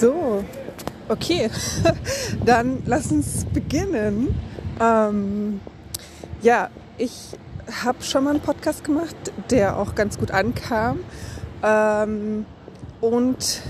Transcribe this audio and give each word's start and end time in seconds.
So, 0.00 0.42
okay, 1.10 1.50
dann 2.46 2.82
lass 2.86 3.12
uns 3.12 3.44
beginnen. 3.44 4.34
Ähm, 4.80 5.60
ja, 6.40 6.70
ich 6.96 7.36
habe 7.84 8.02
schon 8.02 8.24
mal 8.24 8.30
einen 8.30 8.40
Podcast 8.40 8.82
gemacht, 8.82 9.14
der 9.50 9.76
auch 9.76 9.94
ganz 9.94 10.18
gut 10.18 10.30
ankam. 10.30 11.00
Ähm, 11.62 12.46
und 13.02 13.60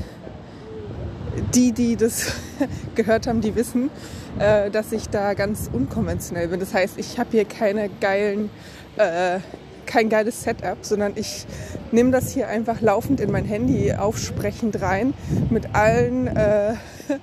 die, 1.52 1.72
die 1.72 1.96
das 1.96 2.32
gehört 2.94 3.26
haben, 3.26 3.40
die 3.40 3.56
wissen, 3.56 3.90
äh, 4.38 4.70
dass 4.70 4.92
ich 4.92 5.08
da 5.08 5.34
ganz 5.34 5.68
unkonventionell 5.72 6.46
bin. 6.46 6.60
Das 6.60 6.72
heißt, 6.72 6.96
ich 6.96 7.18
habe 7.18 7.30
hier 7.32 7.44
keine 7.44 7.88
geilen, 8.00 8.50
äh, 8.98 9.40
kein 9.86 10.08
geiles 10.08 10.42
Setup, 10.42 10.78
sondern 10.82 11.12
ich 11.16 11.46
nehme 11.92 12.10
das 12.10 12.30
hier 12.30 12.48
einfach 12.48 12.80
laufend 12.80 13.20
in 13.20 13.30
mein 13.30 13.44
Handy 13.44 13.92
aufsprechend 13.92 14.80
rein 14.80 15.14
mit 15.50 15.74
allen 15.74 16.26
äh, 16.26 16.74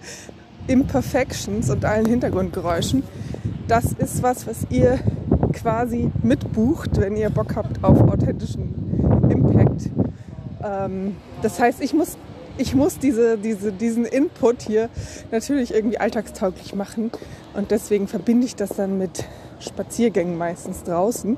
Imperfections 0.67 1.69
und 1.69 1.85
allen 1.85 2.05
Hintergrundgeräuschen. 2.05 3.03
Das 3.67 3.85
ist 3.93 4.23
was, 4.23 4.47
was 4.47 4.67
ihr 4.69 4.99
quasi 5.53 6.11
mitbucht, 6.23 6.99
wenn 6.99 7.15
ihr 7.15 7.29
Bock 7.29 7.55
habt 7.55 7.83
auf 7.83 8.01
authentischen 8.01 9.29
Impact. 9.29 9.89
Ähm, 10.63 11.15
das 11.41 11.59
heißt, 11.59 11.81
ich 11.81 11.93
muss, 11.93 12.17
ich 12.57 12.75
muss 12.75 12.99
diese, 12.99 13.37
diese, 13.37 13.71
diesen 13.71 14.05
Input 14.05 14.61
hier 14.61 14.89
natürlich 15.31 15.73
irgendwie 15.73 15.97
alltagstauglich 15.97 16.75
machen 16.75 17.11
und 17.53 17.71
deswegen 17.71 18.07
verbinde 18.07 18.45
ich 18.45 18.55
das 18.55 18.69
dann 18.69 18.97
mit 18.97 19.25
Spaziergängen 19.59 20.37
meistens 20.37 20.83
draußen. 20.83 21.37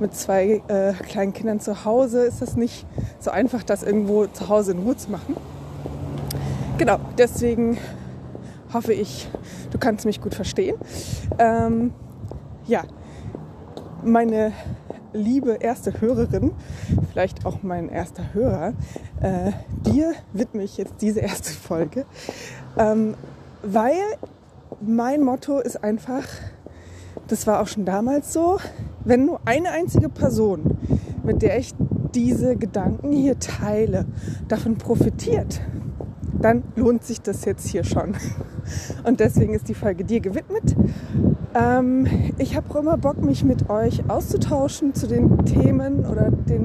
Mit 0.00 0.14
zwei 0.14 0.62
äh, 0.68 0.94
kleinen 0.94 1.34
Kindern 1.34 1.60
zu 1.60 1.84
Hause 1.84 2.22
ist 2.22 2.40
das 2.40 2.56
nicht 2.56 2.86
so 3.18 3.30
einfach, 3.30 3.62
das 3.62 3.82
irgendwo 3.82 4.26
zu 4.26 4.48
Hause 4.48 4.72
in 4.72 4.78
Ruhe 4.78 4.96
zu 4.96 5.10
machen. 5.10 5.36
Genau, 6.78 6.98
deswegen 7.18 7.76
hoffe 8.72 8.94
ich, 8.94 9.28
du 9.70 9.78
kannst 9.78 10.06
mich 10.06 10.22
gut 10.22 10.34
verstehen. 10.34 10.76
Ähm, 11.38 11.92
ja, 12.66 12.84
meine 14.02 14.52
liebe 15.12 15.58
erste 15.60 16.00
Hörerin, 16.00 16.52
vielleicht 17.10 17.44
auch 17.44 17.62
mein 17.62 17.90
erster 17.90 18.32
Hörer, 18.32 18.72
äh, 19.20 19.52
dir 19.84 20.14
widme 20.32 20.62
ich 20.62 20.78
jetzt 20.78 20.94
diese 21.00 21.20
erste 21.20 21.52
Folge, 21.52 22.06
ähm, 22.78 23.14
weil 23.62 24.00
mein 24.80 25.22
Motto 25.22 25.58
ist 25.58 25.84
einfach, 25.84 26.24
das 27.30 27.46
war 27.46 27.60
auch 27.60 27.68
schon 27.68 27.84
damals 27.84 28.32
so, 28.32 28.58
wenn 29.04 29.26
nur 29.26 29.40
eine 29.44 29.70
einzige 29.70 30.08
Person, 30.08 30.76
mit 31.22 31.42
der 31.42 31.58
ich 31.58 31.74
diese 32.14 32.56
Gedanken 32.56 33.12
hier 33.12 33.38
teile, 33.38 34.06
davon 34.48 34.76
profitiert, 34.76 35.60
dann 36.40 36.62
lohnt 36.74 37.04
sich 37.04 37.20
das 37.20 37.44
jetzt 37.44 37.68
hier 37.68 37.84
schon. 37.84 38.14
Und 39.04 39.20
deswegen 39.20 39.54
ist 39.54 39.68
die 39.68 39.74
Folge 39.74 40.04
dir 40.04 40.20
gewidmet. 40.20 40.76
Ähm, 41.54 42.06
ich 42.38 42.56
habe 42.56 42.78
immer 42.78 42.96
Bock, 42.96 43.22
mich 43.22 43.44
mit 43.44 43.68
euch 43.68 44.08
auszutauschen 44.08 44.94
zu 44.94 45.06
den 45.06 45.44
Themen 45.44 46.06
oder 46.06 46.30
den, 46.30 46.64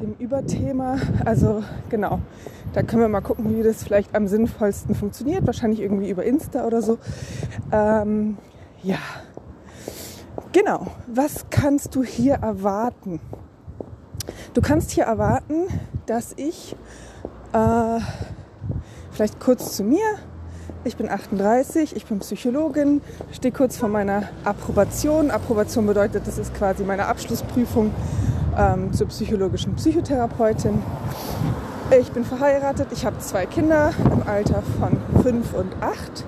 dem 0.00 0.14
Überthema. 0.18 0.96
Also 1.24 1.62
genau, 1.88 2.20
da 2.72 2.82
können 2.82 3.02
wir 3.02 3.08
mal 3.08 3.20
gucken, 3.20 3.56
wie 3.56 3.62
das 3.62 3.82
vielleicht 3.82 4.14
am 4.14 4.28
sinnvollsten 4.28 4.94
funktioniert. 4.94 5.46
Wahrscheinlich 5.46 5.80
irgendwie 5.80 6.10
über 6.10 6.24
Insta 6.24 6.66
oder 6.66 6.82
so. 6.82 6.98
Ähm, 7.72 8.36
ja, 8.82 8.98
genau. 10.52 10.88
Was 11.06 11.46
kannst 11.50 11.94
du 11.94 12.02
hier 12.02 12.34
erwarten? 12.34 13.20
Du 14.54 14.60
kannst 14.60 14.90
hier 14.90 15.04
erwarten, 15.04 15.66
dass 16.06 16.34
ich 16.36 16.76
äh, 17.52 18.00
vielleicht 19.10 19.40
kurz 19.40 19.76
zu 19.76 19.84
mir 19.84 20.18
ich 20.84 20.96
bin 20.96 21.10
38, 21.10 21.96
ich 21.96 22.06
bin 22.06 22.20
Psychologin, 22.20 23.02
stehe 23.32 23.52
kurz 23.52 23.76
vor 23.76 23.88
meiner 23.88 24.22
Approbation. 24.44 25.30
Approbation 25.30 25.86
bedeutet, 25.86 26.26
das 26.26 26.38
ist 26.38 26.54
quasi 26.54 26.84
meine 26.84 27.06
Abschlussprüfung 27.06 27.92
ähm, 28.56 28.92
zur 28.92 29.08
psychologischen 29.08 29.74
Psychotherapeutin. 29.74 30.82
Ich 31.98 32.12
bin 32.12 32.24
verheiratet, 32.24 32.88
ich 32.92 33.04
habe 33.04 33.18
zwei 33.18 33.46
Kinder 33.46 33.92
im 34.12 34.22
Alter 34.26 34.62
von 34.78 35.22
5 35.22 35.54
und 35.54 35.72
8. 35.82 36.24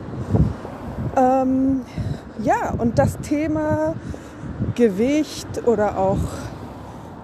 Ähm, 1.17 1.83
ja, 2.43 2.75
und 2.79 2.99
das 2.99 3.19
Thema 3.19 3.95
Gewicht 4.75 5.67
oder 5.67 5.99
auch 5.99 6.19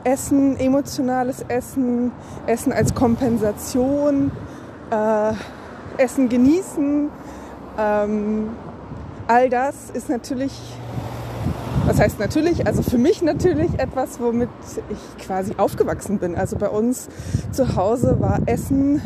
Essen, 0.05 0.57
emotionales 0.59 1.45
Essen, 1.49 2.13
Essen 2.47 2.73
als 2.73 2.95
Kompensation, 2.95 4.31
äh, 4.91 5.33
Essen 5.99 6.29
genießen, 6.29 7.11
ähm, 7.79 8.51
all 9.27 9.51
das 9.51 9.91
ist 9.93 10.09
natürlich, 10.09 10.53
was 11.87 11.99
heißt 11.99 12.21
natürlich, 12.21 12.67
also 12.67 12.83
für 12.83 12.99
mich 12.99 13.23
natürlich 13.23 13.79
etwas, 13.79 14.21
womit 14.21 14.49
ich 14.91 15.25
quasi 15.25 15.55
aufgewachsen 15.57 16.19
bin. 16.19 16.37
Also 16.37 16.57
bei 16.57 16.69
uns 16.69 17.09
zu 17.51 17.77
Hause 17.77 18.21
war 18.21 18.41
Essen 18.47 19.03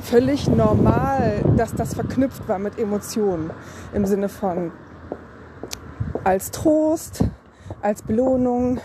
völlig 0.00 0.48
normal, 0.48 1.40
dass 1.56 1.74
das 1.74 1.94
verknüpft 1.94 2.48
war 2.48 2.58
mit 2.58 2.78
Emotionen. 2.78 3.50
Im 3.92 4.06
Sinne 4.06 4.28
von 4.28 4.70
als 6.26 6.50
Trost, 6.50 7.22
als 7.82 8.02
Belohnung, 8.02 8.80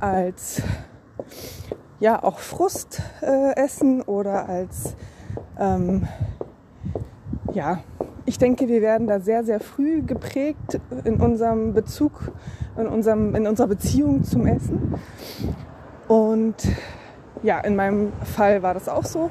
als 0.00 0.62
ja 2.00 2.22
auch 2.22 2.38
Frust 2.38 3.02
äh, 3.20 3.54
essen 3.56 4.00
oder 4.00 4.48
als 4.48 4.96
ähm, 5.58 6.08
ja 7.52 7.80
ich 8.24 8.38
denke, 8.38 8.68
wir 8.68 8.80
werden 8.82 9.06
da 9.06 9.20
sehr, 9.20 9.44
sehr 9.44 9.60
früh 9.60 10.02
geprägt 10.02 10.80
in 11.04 11.20
unserem 11.20 11.74
Bezug, 11.74 12.32
in, 12.76 12.88
unserem, 12.88 13.36
in 13.36 13.46
unserer 13.46 13.68
Beziehung 13.68 14.24
zum 14.24 14.46
Essen. 14.46 14.94
Und 16.08 16.56
ja, 17.44 17.60
in 17.60 17.76
meinem 17.76 18.12
Fall 18.24 18.64
war 18.64 18.74
das 18.74 18.88
auch 18.88 19.04
so. 19.04 19.30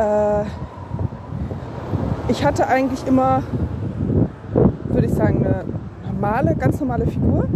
Äh, 0.00 0.42
ich 2.28 2.44
hatte 2.44 2.66
eigentlich 2.66 3.06
immer, 3.06 3.44
würde 4.88 5.06
ich 5.06 5.14
sagen, 5.14 5.46
eine 5.46 5.64
normale, 6.20 6.54
ganz 6.54 6.78
normale 6.80 7.06
Figur, 7.06 7.48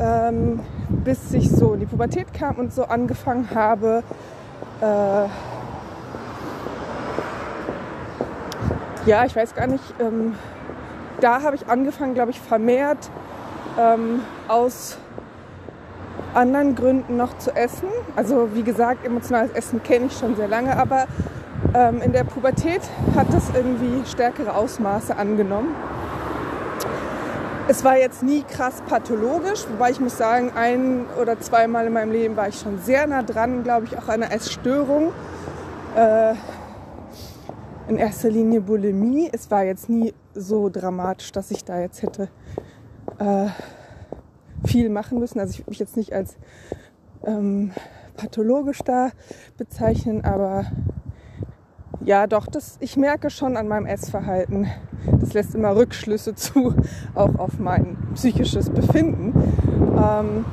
ähm, 0.00 0.60
bis 0.88 1.34
ich 1.34 1.50
so 1.50 1.74
in 1.74 1.80
die 1.80 1.86
Pubertät 1.86 2.32
kam 2.32 2.56
und 2.56 2.72
so 2.72 2.84
angefangen 2.84 3.48
habe, 3.54 4.02
äh, 4.80 5.28
ja, 9.06 9.24
ich 9.26 9.36
weiß 9.36 9.54
gar 9.54 9.66
nicht, 9.66 9.84
ähm, 10.00 10.34
da 11.20 11.42
habe 11.42 11.56
ich 11.56 11.68
angefangen, 11.68 12.14
glaube 12.14 12.30
ich, 12.30 12.40
vermehrt 12.40 13.10
ähm, 13.78 14.20
aus 14.48 14.96
anderen 16.32 16.76
Gründen 16.76 17.18
noch 17.18 17.36
zu 17.36 17.54
essen. 17.54 17.88
Also 18.16 18.54
wie 18.54 18.62
gesagt, 18.62 19.04
emotionales 19.04 19.52
Essen 19.52 19.82
kenne 19.82 20.06
ich 20.06 20.16
schon 20.16 20.36
sehr 20.36 20.48
lange, 20.48 20.78
aber 20.78 21.06
ähm, 21.74 22.00
in 22.00 22.12
der 22.12 22.24
Pubertät 22.24 22.80
hat 23.14 23.26
das 23.32 23.50
irgendwie 23.54 24.06
stärkere 24.06 24.54
Ausmaße 24.54 25.16
angenommen. 25.16 25.74
Es 27.70 27.84
war 27.84 27.96
jetzt 27.96 28.24
nie 28.24 28.42
krass 28.42 28.82
pathologisch, 28.88 29.64
wobei 29.70 29.92
ich 29.92 30.00
muss 30.00 30.18
sagen, 30.18 30.50
ein 30.56 31.06
oder 31.22 31.38
zweimal 31.38 31.86
in 31.86 31.92
meinem 31.92 32.10
Leben 32.10 32.36
war 32.36 32.48
ich 32.48 32.58
schon 32.58 32.80
sehr 32.80 33.06
nah 33.06 33.22
dran, 33.22 33.62
glaube 33.62 33.86
ich, 33.86 33.96
auch 33.96 34.08
an 34.08 34.24
einer 34.24 34.32
Essstörung. 34.32 35.12
Äh, 35.94 36.34
in 37.86 37.96
erster 37.96 38.28
Linie 38.28 38.60
Bulimie. 38.60 39.30
Es 39.32 39.52
war 39.52 39.62
jetzt 39.62 39.88
nie 39.88 40.12
so 40.34 40.68
dramatisch, 40.68 41.30
dass 41.30 41.52
ich 41.52 41.64
da 41.64 41.78
jetzt 41.78 42.02
hätte 42.02 42.28
äh, 43.20 43.46
viel 44.66 44.90
machen 44.90 45.20
müssen. 45.20 45.38
Also 45.38 45.52
ich 45.52 45.60
würde 45.60 45.70
mich 45.70 45.78
jetzt 45.78 45.96
nicht 45.96 46.12
als 46.12 46.38
ähm, 47.24 47.70
pathologisch 48.16 48.80
da 48.84 49.10
bezeichnen, 49.58 50.24
aber 50.24 50.64
ja, 52.04 52.26
doch, 52.26 52.46
das, 52.46 52.76
ich 52.80 52.96
merke 52.96 53.30
schon 53.30 53.56
an 53.56 53.68
meinem 53.68 53.86
Essverhalten, 53.86 54.66
das 55.20 55.32
lässt 55.32 55.54
immer 55.54 55.74
Rückschlüsse 55.76 56.34
zu, 56.34 56.74
auch 57.14 57.38
auf 57.38 57.58
mein 57.58 57.96
psychisches 58.14 58.70
Befinden. 58.70 59.34
Ähm, 59.96 60.44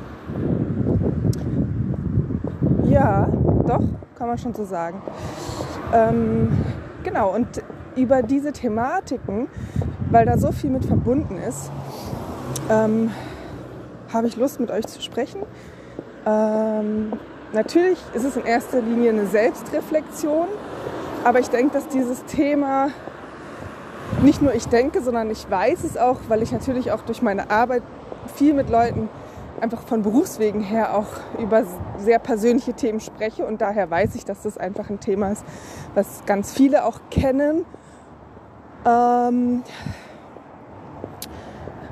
ja, 2.90 3.28
doch, 3.66 3.82
kann 4.16 4.28
man 4.28 4.38
schon 4.38 4.54
so 4.54 4.64
sagen. 4.64 5.02
Ähm, 5.92 6.48
Genau, 7.04 7.34
und 7.34 7.62
über 7.96 8.22
diese 8.22 8.52
Thematiken, 8.52 9.48
weil 10.10 10.26
da 10.26 10.36
so 10.36 10.52
viel 10.52 10.68
mit 10.68 10.84
verbunden 10.84 11.38
ist, 11.38 11.70
ähm, 12.70 13.10
habe 14.12 14.26
ich 14.26 14.36
Lust 14.36 14.60
mit 14.60 14.70
euch 14.70 14.86
zu 14.86 15.00
sprechen. 15.00 15.42
Ähm, 16.26 17.12
natürlich 17.52 17.98
ist 18.14 18.24
es 18.24 18.36
in 18.36 18.44
erster 18.44 18.82
Linie 18.82 19.10
eine 19.10 19.26
Selbstreflexion, 19.26 20.48
aber 21.24 21.40
ich 21.40 21.48
denke, 21.48 21.72
dass 21.72 21.88
dieses 21.88 22.24
Thema 22.24 22.90
nicht 24.22 24.42
nur 24.42 24.54
ich 24.54 24.66
denke, 24.66 25.02
sondern 25.02 25.30
ich 25.30 25.48
weiß 25.50 25.84
es 25.84 25.96
auch, 25.96 26.18
weil 26.28 26.42
ich 26.42 26.52
natürlich 26.52 26.92
auch 26.92 27.02
durch 27.02 27.22
meine 27.22 27.50
Arbeit 27.50 27.82
viel 28.34 28.54
mit 28.54 28.70
Leuten 28.70 29.08
einfach 29.60 29.82
von 29.82 30.02
Berufswegen 30.02 30.60
her 30.60 30.96
auch 30.96 31.08
über 31.38 31.64
sehr 31.98 32.18
persönliche 32.18 32.74
Themen 32.74 33.00
spreche 33.00 33.44
und 33.46 33.60
daher 33.60 33.90
weiß 33.90 34.14
ich, 34.14 34.24
dass 34.24 34.42
das 34.42 34.56
einfach 34.56 34.88
ein 34.90 35.00
Thema 35.00 35.32
ist, 35.32 35.44
was 35.94 36.24
ganz 36.26 36.52
viele 36.52 36.84
auch 36.84 37.00
kennen. 37.10 37.64
Ähm 38.86 39.62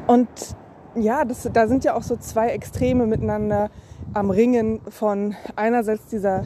und 0.06 0.28
ja, 0.94 1.24
das, 1.24 1.48
da 1.52 1.66
sind 1.66 1.84
ja 1.84 1.94
auch 1.94 2.02
so 2.02 2.16
zwei 2.16 2.50
Extreme 2.50 3.06
miteinander 3.06 3.70
am 4.14 4.30
Ringen 4.30 4.80
von 4.88 5.34
einerseits 5.56 6.06
dieser 6.06 6.44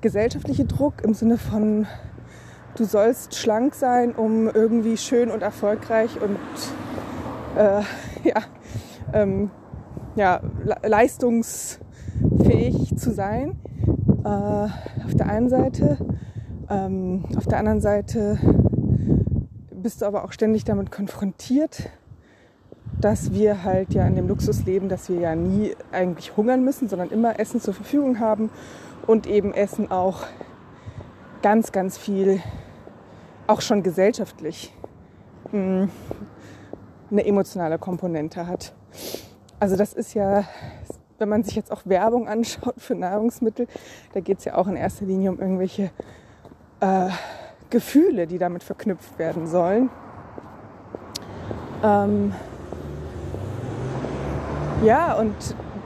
gesellschaftliche 0.00 0.64
Druck 0.64 1.02
im 1.02 1.14
Sinne 1.14 1.38
von 1.38 1.86
du 2.76 2.84
sollst 2.84 3.36
schlank 3.36 3.74
sein, 3.74 4.12
um 4.12 4.48
irgendwie 4.48 4.96
schön 4.96 5.30
und 5.30 5.42
erfolgreich 5.42 6.18
und 6.20 6.38
äh, 7.56 7.82
ja, 8.28 8.42
ähm, 9.12 9.50
ja, 10.16 10.40
leistungsfähig 10.82 12.96
zu 12.96 13.12
sein. 13.12 13.60
Äh, 14.24 14.28
auf 14.28 15.14
der 15.14 15.28
einen 15.28 15.48
Seite. 15.48 15.98
Ähm, 16.70 17.24
auf 17.36 17.46
der 17.46 17.58
anderen 17.58 17.80
Seite 17.80 18.38
bist 19.70 20.00
du 20.00 20.06
aber 20.06 20.24
auch 20.24 20.32
ständig 20.32 20.64
damit 20.64 20.90
konfrontiert, 20.90 21.90
dass 23.00 23.32
wir 23.32 23.64
halt 23.64 23.92
ja 23.92 24.06
in 24.06 24.16
dem 24.16 24.28
Luxus 24.28 24.64
leben, 24.64 24.88
dass 24.88 25.10
wir 25.10 25.20
ja 25.20 25.36
nie 25.36 25.76
eigentlich 25.92 26.38
hungern 26.38 26.64
müssen, 26.64 26.88
sondern 26.88 27.10
immer 27.10 27.38
Essen 27.38 27.60
zur 27.60 27.74
Verfügung 27.74 28.18
haben 28.18 28.48
und 29.06 29.26
eben 29.26 29.52
Essen 29.52 29.90
auch 29.90 30.22
ganz, 31.42 31.72
ganz 31.72 31.98
viel, 31.98 32.40
auch 33.46 33.60
schon 33.60 33.82
gesellschaftlich, 33.82 34.72
hm, 35.50 35.90
eine 37.10 37.26
emotionale 37.26 37.78
Komponente 37.78 38.46
hat. 38.46 38.74
Also 39.60 39.76
das 39.76 39.92
ist 39.92 40.14
ja, 40.14 40.44
wenn 41.18 41.28
man 41.28 41.42
sich 41.42 41.54
jetzt 41.54 41.70
auch 41.70 41.82
Werbung 41.84 42.28
anschaut 42.28 42.74
für 42.78 42.94
Nahrungsmittel, 42.94 43.66
da 44.12 44.20
geht 44.20 44.38
es 44.38 44.44
ja 44.44 44.56
auch 44.56 44.66
in 44.66 44.76
erster 44.76 45.04
Linie 45.04 45.30
um 45.30 45.38
irgendwelche 45.38 45.90
äh, 46.80 47.08
Gefühle, 47.70 48.26
die 48.26 48.38
damit 48.38 48.62
verknüpft 48.62 49.18
werden 49.18 49.46
sollen. 49.46 49.90
Ähm, 51.82 52.32
ja, 54.82 55.14
und 55.14 55.34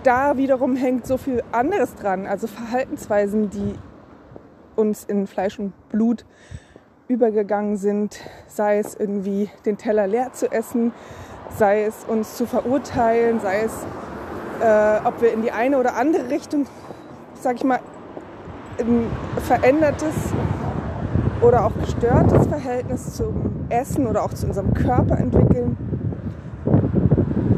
da 0.03 0.37
wiederum 0.37 0.77
hängt 0.77 1.07
so 1.07 1.17
viel 1.17 1.43
anderes 1.53 1.95
dran, 1.95 2.27
also 2.27 2.47
Verhaltensweisen, 2.47 3.51
die 3.51 3.75
uns 4.77 5.05
in 5.05 5.27
Fleisch 5.27 5.59
und 5.59 5.73
Blut 5.89 6.25
übergegangen 7.09 7.77
sind, 7.77 8.21
sei 8.47 8.79
es 8.79 8.95
irgendwie 8.95 9.51
den 9.65 9.79
Teller 9.79 10.07
leer 10.07 10.33
zu 10.33 10.53
essen, 10.53 10.93
sei 11.57 11.85
es 11.85 12.05
uns 12.07 12.37
zu 12.37 12.47
verurteilen, 12.47 13.41
sei 13.41 13.63
es, 13.63 13.73
äh, 14.63 15.07
ob 15.07 15.21
wir 15.23 15.33
in 15.33 15.43
die 15.43 15.51
eine 15.51 15.79
oder 15.79 15.97
andere 15.97 16.29
Richtung, 16.31 16.67
sag 17.41 17.57
ich 17.57 17.65
mal, 17.65 17.81
ein 18.79 19.07
verändertes 19.47 20.15
oder 21.41 21.65
auch 21.65 21.73
gestörtes 21.81 22.47
Verhältnis 22.47 23.15
zum 23.15 23.67
Essen 23.71 24.07
oder 24.07 24.23
auch 24.23 24.35
zu 24.35 24.47
unserem 24.47 24.75
Körper 24.75 25.19
entwickeln. 25.19 25.77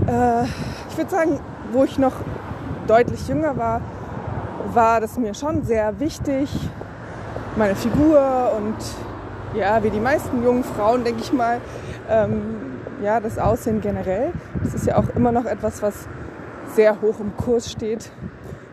Äh, 0.07 0.45
ich 0.89 0.97
würde 0.97 1.11
sagen, 1.11 1.41
wo 1.73 1.85
ich 1.85 1.99
noch 1.99 2.15
deutlich 2.87 3.27
jünger 3.29 3.57
war, 3.57 3.81
war 4.73 5.01
das 5.01 5.19
mir 5.19 5.35
schon 5.35 5.65
sehr 5.65 5.99
wichtig, 5.99 6.51
meine 7.57 7.75
Figur 7.75 8.53
und 8.57 8.77
ja, 9.55 9.83
wie 9.83 9.91
die 9.91 10.01
meisten 10.01 10.43
jungen 10.45 10.65
Frauen, 10.65 11.05
denke 11.05 11.21
ich 11.23 11.33
mal, 11.33 11.61
ähm, 12.09 12.43
ja, 13.03 13.21
das 13.21 13.39
Aussehen 13.39 13.81
generell. 13.81 14.33
Das 14.63 14.75
ist 14.75 14.87
ja 14.87 14.97
auch 14.97 15.09
immer 15.15 15.33
noch 15.33 15.45
etwas, 15.45 15.83
was 15.83 16.09
sehr 16.75 17.01
hoch 17.01 17.21
im 17.21 17.37
Kurs 17.37 17.71
steht, 17.71 18.11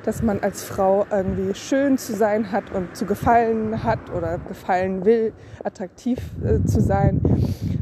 dass 0.03 0.21
man 0.21 0.39
als 0.41 0.63
Frau 0.63 1.06
irgendwie 1.12 1.53
schön 1.56 1.97
zu 1.97 2.13
sein 2.13 2.51
hat 2.51 2.63
und 2.74 2.95
zu 2.95 3.06
gefallen 3.06 3.83
hat 3.83 4.00
oder 4.15 4.38
gefallen 4.38 5.06
will, 5.06 5.33
attraktiv 5.63 6.19
äh, 6.44 6.63
zu 6.65 6.81
sein, 6.81 7.21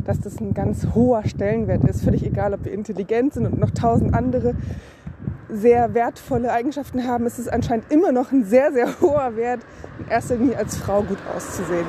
dass 0.06 0.20
das 0.20 0.40
ein 0.40 0.54
ganz 0.54 0.88
hoher 0.96 1.26
Stellenwert 1.26 1.84
ist. 1.84 2.04
Völlig 2.04 2.26
egal, 2.26 2.54
ob 2.54 2.66
wir 2.66 2.72
intelligent 2.72 3.34
sind 3.34 3.46
und 3.46 3.60
noch 3.60 3.72
tausend 3.72 4.14
andere 4.14 4.54
sehr 5.50 5.94
wertvolle 5.94 6.52
Eigenschaften 6.52 7.08
haben, 7.08 7.26
ist 7.26 7.40
es 7.40 7.48
anscheinend 7.48 7.92
immer 7.92 8.12
noch 8.12 8.32
ein 8.32 8.44
sehr, 8.44 8.72
sehr 8.74 8.88
hoher 9.02 9.36
Wert, 9.36 9.62
in 10.00 10.08
erster 10.08 10.36
Linie 10.36 10.58
als 10.58 10.78
Frau 10.78 11.02
gut 11.02 11.20
auszusehen. 11.36 11.86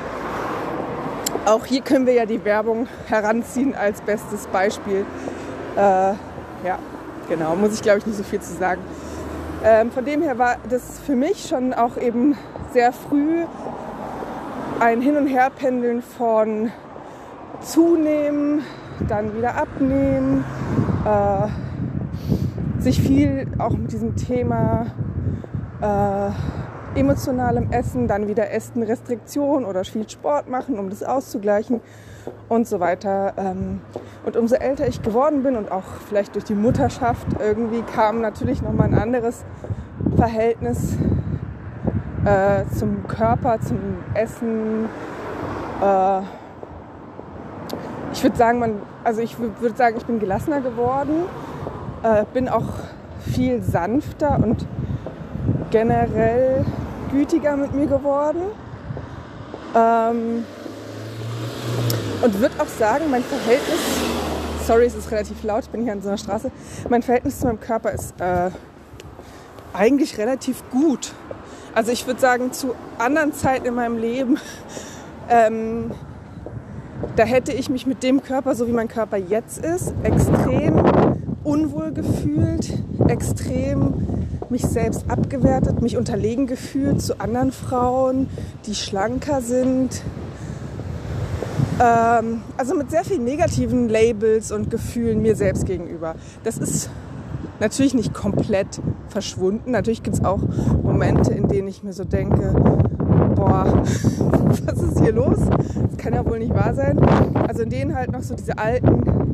Auch 1.47 1.65
hier 1.65 1.79
können 1.79 2.05
wir 2.05 2.11
ja 2.11 2.25
die 2.25 2.43
Werbung 2.43 2.87
heranziehen 3.07 3.73
als 3.73 4.01
bestes 4.01 4.47
Beispiel. 4.47 5.05
Äh, 5.77 5.79
ja, 5.79 6.77
genau, 7.29 7.55
muss 7.55 7.73
ich 7.73 7.81
glaube 7.81 7.99
ich 7.99 8.05
nicht 8.05 8.17
so 8.17 8.23
viel 8.23 8.41
zu 8.41 8.53
sagen. 8.53 8.81
Ähm, 9.63 9.89
von 9.89 10.03
dem 10.03 10.21
her 10.21 10.37
war 10.37 10.57
das 10.69 10.99
für 10.99 11.15
mich 11.15 11.47
schon 11.47 11.73
auch 11.73 11.95
eben 11.95 12.37
sehr 12.73 12.91
früh 12.91 13.45
ein 14.81 14.99
Hin- 14.99 15.15
und 15.15 15.27
Herpendeln 15.27 16.01
von 16.01 16.69
zunehmen, 17.61 18.63
dann 19.07 19.33
wieder 19.37 19.55
abnehmen, 19.55 20.43
äh, 21.05 22.81
sich 22.81 22.99
viel 23.01 23.47
auch 23.57 23.71
mit 23.71 23.93
diesem 23.93 24.17
Thema 24.17 24.87
äh, 25.79 26.29
emotionalem 26.95 27.71
Essen, 27.71 28.07
dann 28.07 28.27
wieder 28.27 28.51
Essen-Restriktion 28.51 29.65
oder 29.65 29.83
viel 29.83 30.07
Sport 30.09 30.49
machen, 30.49 30.79
um 30.79 30.89
das 30.89 31.03
auszugleichen 31.03 31.81
und 32.49 32.67
so 32.67 32.79
weiter. 32.79 33.33
Ähm, 33.37 33.81
und 34.25 34.35
umso 34.35 34.55
älter 34.55 34.87
ich 34.87 35.01
geworden 35.01 35.43
bin 35.43 35.55
und 35.55 35.71
auch 35.71 35.83
vielleicht 36.07 36.35
durch 36.35 36.45
die 36.45 36.55
Mutterschaft 36.55 37.27
irgendwie 37.39 37.81
kam 37.81 38.21
natürlich 38.21 38.61
nochmal 38.61 38.87
ein 38.87 38.97
anderes 38.97 39.45
Verhältnis 40.15 40.97
äh, 42.25 42.63
zum 42.77 43.07
Körper, 43.07 43.59
zum 43.61 43.79
Essen. 44.13 44.85
Äh, 45.81 46.21
ich 48.13 48.23
würde 48.23 48.35
sagen, 48.35 48.59
man, 48.59 48.81
also 49.03 49.21
ich 49.21 49.37
würde 49.39 49.75
sagen, 49.75 49.97
ich 49.97 50.05
bin 50.05 50.19
gelassener 50.19 50.61
geworden 50.61 51.25
äh, 52.03 52.25
bin 52.33 52.49
auch 52.49 52.67
viel 53.19 53.61
sanfter 53.61 54.39
und 54.41 54.65
generell 55.69 56.65
gütiger 57.11 57.55
mit 57.57 57.73
mir 57.73 57.87
geworden. 57.87 58.41
Ähm, 59.75 60.45
und 62.21 62.39
würde 62.39 62.55
auch 62.59 62.67
sagen, 62.67 63.05
mein 63.11 63.23
Verhältnis, 63.23 63.79
sorry, 64.65 64.85
es 64.85 64.95
ist 64.95 65.11
relativ 65.11 65.43
laut, 65.43 65.63
ich 65.63 65.69
bin 65.69 65.83
hier 65.83 65.93
an 65.93 66.01
so 66.01 66.09
einer 66.09 66.17
Straße, 66.17 66.51
mein 66.89 67.03
Verhältnis 67.03 67.39
zu 67.39 67.45
meinem 67.45 67.59
Körper 67.59 67.91
ist 67.91 68.19
äh, 68.19 68.49
eigentlich 69.73 70.17
relativ 70.17 70.63
gut. 70.71 71.13
Also 71.75 71.91
ich 71.91 72.07
würde 72.07 72.19
sagen, 72.19 72.51
zu 72.51 72.73
anderen 72.97 73.33
Zeiten 73.33 73.67
in 73.67 73.75
meinem 73.75 73.97
Leben, 73.97 74.39
ähm, 75.29 75.91
da 77.15 77.23
hätte 77.23 77.51
ich 77.51 77.69
mich 77.69 77.85
mit 77.85 78.01
dem 78.01 78.23
Körper, 78.23 78.55
so 78.55 78.67
wie 78.67 78.71
mein 78.71 78.87
Körper 78.87 79.17
jetzt 79.17 79.63
ist, 79.63 79.93
extrem 80.01 80.81
unwohl 81.43 81.91
gefühlt, 81.91 82.73
extrem 83.07 84.26
mich 84.51 84.63
selbst 84.63 85.05
abgewertet, 85.07 85.81
mich 85.81 85.97
unterlegen 85.97 86.47
gefühlt 86.47 87.01
zu 87.01 87.19
anderen 87.19 87.51
Frauen, 87.51 88.29
die 88.65 88.75
schlanker 88.75 89.41
sind. 89.41 90.01
Ähm, 91.79 92.41
also 92.57 92.75
mit 92.75 92.89
sehr 92.89 93.03
vielen 93.03 93.23
negativen 93.23 93.89
Labels 93.89 94.51
und 94.51 94.69
Gefühlen 94.69 95.21
mir 95.21 95.35
selbst 95.35 95.65
gegenüber. 95.65 96.15
Das 96.43 96.57
ist 96.57 96.89
natürlich 97.59 97.93
nicht 97.93 98.13
komplett 98.13 98.81
verschwunden. 99.09 99.71
Natürlich 99.71 100.03
gibt 100.03 100.17
es 100.17 100.25
auch 100.25 100.39
Momente, 100.83 101.33
in 101.33 101.47
denen 101.47 101.67
ich 101.67 101.83
mir 101.83 101.93
so 101.93 102.03
denke, 102.03 102.53
boah, 103.35 103.65
was 104.65 104.81
ist 104.81 104.99
hier 104.99 105.13
los? 105.13 105.39
Das 105.39 105.97
kann 105.97 106.13
ja 106.13 106.25
wohl 106.25 106.39
nicht 106.39 106.53
wahr 106.53 106.73
sein. 106.73 106.99
Also 107.47 107.63
in 107.63 107.69
denen 107.69 107.95
halt 107.95 108.11
noch 108.11 108.23
so 108.23 108.35
diese 108.35 108.57
alten 108.57 109.26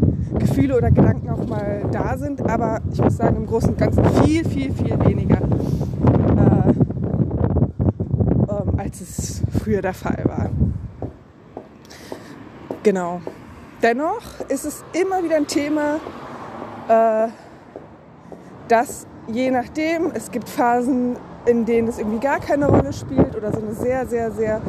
Gefühle 0.45 0.77
oder 0.77 0.91
Gedanken 0.91 1.29
auch 1.29 1.45
mal 1.47 1.83
da 1.91 2.17
sind. 2.17 2.41
Aber 2.49 2.81
ich 2.91 3.01
muss 3.01 3.17
sagen, 3.17 3.37
im 3.37 3.45
Großen 3.45 3.69
und 3.69 3.77
Ganzen 3.77 4.03
viel, 4.23 4.47
viel, 4.47 4.73
viel 4.73 4.99
weniger, 5.05 5.37
äh, 5.37 6.69
ähm, 8.49 8.73
als 8.77 9.01
es 9.01 9.41
früher 9.61 9.81
der 9.81 9.93
Fall 9.93 10.23
war. 10.25 10.49
Genau. 12.83 13.21
Dennoch 13.81 14.39
ist 14.49 14.65
es 14.65 14.83
immer 14.93 15.23
wieder 15.23 15.37
ein 15.37 15.47
Thema, 15.47 15.99
äh, 16.87 17.27
dass 18.67 19.05
je 19.27 19.51
nachdem, 19.51 20.11
es 20.13 20.31
gibt 20.31 20.49
Phasen, 20.49 21.15
in 21.45 21.65
denen 21.65 21.87
es 21.87 21.97
irgendwie 21.97 22.19
gar 22.19 22.39
keine 22.39 22.67
Rolle 22.67 22.93
spielt 22.93 23.35
oder 23.35 23.51
so 23.51 23.59
eine 23.59 23.73
sehr, 23.73 24.05
sehr, 24.07 24.31
sehr 24.31 24.61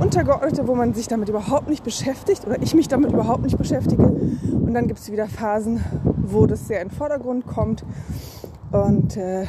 untergeordnete, 0.00 0.66
wo 0.66 0.74
man 0.74 0.94
sich 0.94 1.08
damit 1.08 1.28
überhaupt 1.28 1.68
nicht 1.68 1.84
beschäftigt 1.84 2.46
oder 2.46 2.60
ich 2.62 2.74
mich 2.74 2.88
damit 2.88 3.12
überhaupt 3.12 3.42
nicht 3.42 3.58
beschäftige. 3.58 4.02
Und 4.02 4.74
dann 4.74 4.88
gibt 4.88 4.98
es 4.98 5.12
wieder 5.12 5.28
Phasen, 5.28 5.84
wo 6.16 6.46
das 6.46 6.66
sehr 6.66 6.80
in 6.80 6.88
den 6.88 6.96
Vordergrund 6.96 7.46
kommt. 7.46 7.84
Und 8.72 9.16
äh, 9.16 9.46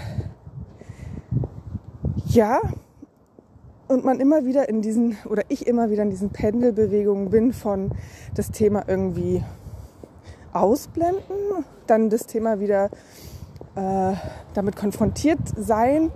ja, 2.28 2.60
und 3.88 4.06
man 4.06 4.20
immer 4.20 4.46
wieder 4.46 4.70
in 4.70 4.82
diesen, 4.82 5.18
oder 5.30 5.44
ich 5.50 5.68
immer 5.68 5.90
wieder 5.90 6.04
in 6.04 6.10
diesen 6.10 6.30
Pendelbewegungen 6.30 7.30
bin 7.30 7.54
von 7.54 7.92
das 8.36 8.52
Thema 8.52 8.84
irgendwie 8.88 9.44
ausblenden, 10.54 11.66
dann 11.88 12.10
das 12.10 12.26
Thema 12.26 12.60
wieder 12.60 12.90
äh, 13.76 14.14
damit 14.54 14.76
konfrontiert 14.76 15.40
sein 15.58 16.12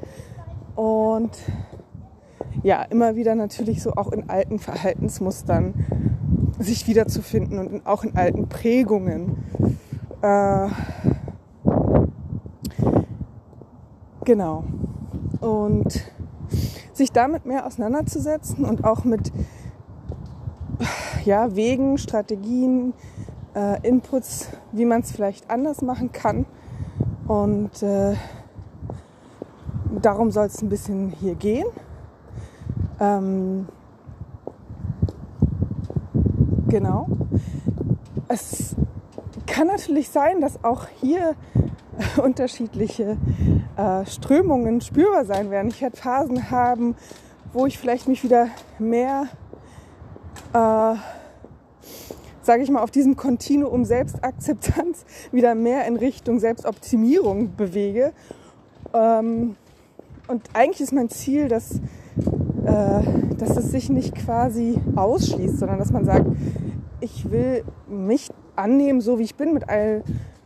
und 0.76 1.32
ja, 2.64 2.84
immer 2.84 3.16
wieder 3.16 3.36
natürlich 3.36 3.82
so 3.82 3.94
auch 3.94 4.12
in 4.12 4.30
alten 4.30 4.60
Verhaltensmustern 4.60 5.74
sich 6.60 6.88
wiederzufinden 6.88 7.60
und 7.60 7.86
auch 7.86 8.04
in 8.04 8.16
alten 8.16 8.48
Prägungen. 8.48 9.44
Äh, 10.22 10.68
genau. 14.24 14.64
Und 15.42 16.12
sich 16.94 17.12
damit 17.12 17.46
mehr 17.46 17.66
auseinanderzusetzen 17.66 18.64
und 18.64 18.86
auch 18.86 19.04
mit 19.04 19.32
ja, 21.26 21.56
Wegen, 21.56 21.98
Strategien, 21.98 22.94
äh, 23.56 23.86
Inputs, 23.88 24.50
wie 24.72 24.86
man 24.86 25.02
es 25.02 25.12
vielleicht 25.12 25.50
anders 25.50 25.82
machen 25.82 26.12
kann. 26.12 26.46
Und 27.28 27.82
äh, 27.84 28.16
darum 30.02 30.32
soll 30.32 30.46
es 30.46 30.62
ein 30.62 30.70
bisschen 30.70 31.10
hier 31.20 31.36
gehen. 31.36 31.66
Ähm, 33.00 33.68
genau. 36.68 37.08
Es 38.28 38.76
kann 39.46 39.68
natürlich 39.68 40.10
sein, 40.10 40.42
dass 40.42 40.64
auch 40.64 40.88
hier 41.02 41.36
unterschiedliche 42.24 43.18
äh, 43.78 44.06
Strömungen 44.06 44.82
spürbar 44.82 45.26
sein 45.26 45.52
werden. 45.52 45.70
Ich 45.70 45.82
werde 45.82 45.98
Phasen 45.98 46.52
haben, 46.52 46.96
wo 47.54 47.66
ich 47.66 47.78
vielleicht 47.78 48.08
mich 48.08 48.24
wieder 48.24 48.50
mehr, 48.80 49.28
äh, 50.54 50.96
sage 52.42 52.64
ich 52.64 52.70
mal, 52.70 52.82
auf 52.82 52.92
diesem 52.92 53.16
Kontinuum 53.16 53.86
Selbstakzeptanz 53.86 55.06
wieder 55.32 55.56
mehr 55.56 55.86
in 55.88 55.96
Richtung 55.96 56.40
Selbstoptimierung 56.40 57.56
bewege. 57.56 58.14
Ähm, 58.94 59.56
und 60.28 60.50
eigentlich 60.54 60.82
ist 60.82 60.92
mein 60.92 61.10
Ziel, 61.10 61.48
dass, 61.48 61.80
äh, 62.66 63.36
dass 63.38 63.58
es 63.58 63.72
sich 63.72 63.90
nicht 63.90 64.16
quasi 64.16 64.80
ausschließt, 64.96 65.60
sondern 65.60 65.80
dass 65.80 65.92
man 65.92 66.06
sagt, 66.06 66.26
ich 67.00 67.30
will 67.30 67.64
mich 67.88 68.32
annehmen, 68.56 69.02
so 69.02 69.20
wie 69.20 69.24
ich 69.24 69.36
bin, 69.36 69.54
mit 69.54 69.70
all 69.70 70.04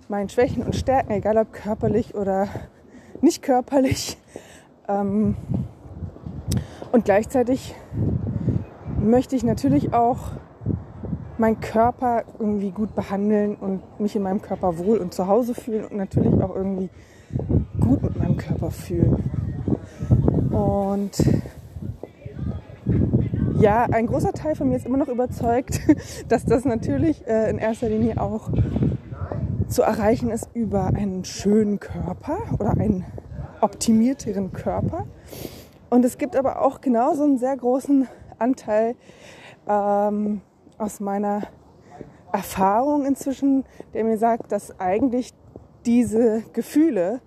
meinen 0.07 0.29
Schwächen 0.29 0.63
und 0.63 0.75
Stärken, 0.75 1.11
egal 1.11 1.37
ob 1.37 1.53
körperlich 1.53 2.15
oder 2.15 2.47
nicht 3.21 3.41
körperlich. 3.41 4.17
Ähm, 4.87 5.35
und 6.91 7.05
gleichzeitig 7.05 7.75
möchte 8.99 9.35
ich 9.35 9.43
natürlich 9.43 9.93
auch 9.93 10.31
meinen 11.37 11.59
Körper 11.61 12.23
irgendwie 12.37 12.71
gut 12.71 12.95
behandeln 12.95 13.55
und 13.55 13.81
mich 13.99 14.15
in 14.15 14.23
meinem 14.23 14.41
Körper 14.41 14.77
wohl 14.77 14.97
und 14.97 15.13
zu 15.13 15.27
Hause 15.27 15.53
fühlen 15.53 15.85
und 15.85 15.95
natürlich 15.95 16.33
auch 16.41 16.55
irgendwie 16.55 16.89
gut 17.79 18.03
mit 18.03 18.17
meinem 18.17 18.35
Körper 18.35 18.71
fühlen. 18.71 19.23
Und 20.51 21.11
ja, 23.59 23.83
ein 23.83 24.07
großer 24.07 24.31
Teil 24.31 24.55
von 24.55 24.69
mir 24.69 24.77
ist 24.77 24.85
immer 24.85 24.97
noch 24.97 25.07
überzeugt, 25.07 25.81
dass 26.27 26.45
das 26.45 26.65
natürlich 26.65 27.25
äh, 27.27 27.49
in 27.49 27.57
erster 27.57 27.89
Linie 27.89 28.21
auch 28.21 28.49
zu 29.67 29.83
erreichen 29.83 30.31
ist 30.31 30.49
über 30.53 30.87
einen 30.87 31.25
schönen 31.25 31.79
Körper 31.79 32.37
oder 32.57 32.71
einen 32.71 33.05
optimierteren 33.61 34.51
Körper. 34.53 35.05
Und 35.89 36.05
es 36.05 36.17
gibt 36.17 36.35
aber 36.35 36.61
auch 36.61 36.81
genauso 36.81 37.23
einen 37.23 37.37
sehr 37.37 37.55
großen 37.55 38.07
Anteil 38.37 38.95
ähm, 39.67 40.41
aus 40.77 40.99
meiner 40.99 41.43
Erfahrung 42.31 43.05
inzwischen, 43.05 43.65
der 43.93 44.03
mir 44.03 44.17
sagt, 44.17 44.51
dass 44.51 44.79
eigentlich 44.79 45.33
diese 45.85 46.43
Gefühle 46.53 47.21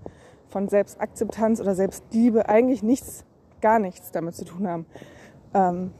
von 0.48 0.68
Selbstakzeptanz 0.68 1.60
oder 1.60 1.74
Selbstliebe 1.74 2.48
eigentlich 2.48 2.82
nichts, 2.82 3.24
gar 3.60 3.78
nichts 3.78 4.10
damit 4.12 4.34
zu 4.34 4.44
tun 4.44 4.68
haben, 4.68 4.86
ähm, 5.54 5.92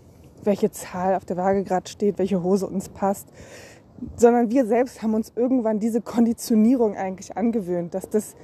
welche 0.43 0.71
Zahl 0.71 1.15
auf 1.15 1.25
der 1.25 1.37
Waage 1.37 1.65
gerade 1.65 1.89
steht, 1.89 2.19
welche 2.19 2.43
Hose 2.43 2.67
uns 2.67 2.89
passt, 2.89 3.29
sondern 4.17 4.51
wir 4.51 4.67
selbst 4.67 5.03
haben 5.03 5.15
uns 5.15 5.33
irgendwann 5.37 5.79
diese 5.79 6.01
Konditionierung 6.01 6.97
eigentlich 6.97 7.37
angewöhnt, 7.37 7.95
dass 7.95 8.09
das, 8.09 8.35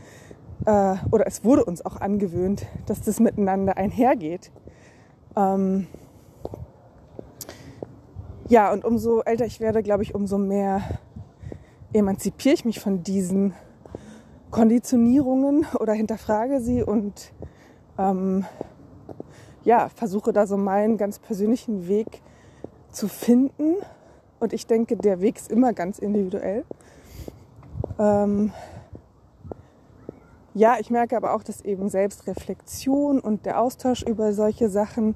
äh, 0.67 0.97
oder 1.11 1.27
es 1.27 1.45
wurde 1.45 1.65
uns 1.65 1.85
auch 1.85 1.97
angewöhnt, 2.01 2.67
dass 2.87 3.01
das 3.03 3.21
miteinander 3.21 3.77
einhergeht. 3.77 4.51
Ähm, 5.37 5.87
ja, 8.49 8.73
und 8.73 8.85
umso 8.85 9.21
älter 9.21 9.45
ich 9.45 9.61
werde, 9.61 9.83
glaube 9.83 10.03
ich, 10.03 10.15
umso 10.15 10.39
mehr 10.39 10.83
emanzipiere 11.93 12.55
ich 12.55 12.65
mich 12.65 12.81
von 12.81 13.03
diesen 13.03 13.55
Konditionierungen 14.51 15.67
oder 15.79 15.93
hinterfrage 15.93 16.61
sie 16.61 16.83
und 16.83 17.33
ähm, 17.99 18.47
ja, 19.69 19.91
versuche 19.91 20.33
da 20.33 20.47
so 20.47 20.57
meinen 20.57 20.97
ganz 20.97 21.19
persönlichen 21.19 21.89
Weg 21.89 22.23
zu 22.91 23.07
finden 23.07 23.75
und 24.41 24.55
ich 24.55 24.67
denke, 24.67 24.97
der 24.97 25.21
Weg 25.21 25.37
ist 25.37 25.53
immer 25.53 25.75
ganz 25.75 25.99
individuell. 25.99 26.65
Ähm 27.99 28.51
ja, 30.55 30.77
ich 30.81 30.89
merke 30.89 31.19
aber 31.19 31.35
auch, 31.35 31.43
dass 31.43 31.61
eben 31.61 31.91
Selbstreflexion 31.91 33.21
und 33.21 33.45
der 33.45 33.61
Austausch 33.61 34.03
über 34.03 34.33
solche 34.33 34.71
Sachen 34.71 35.15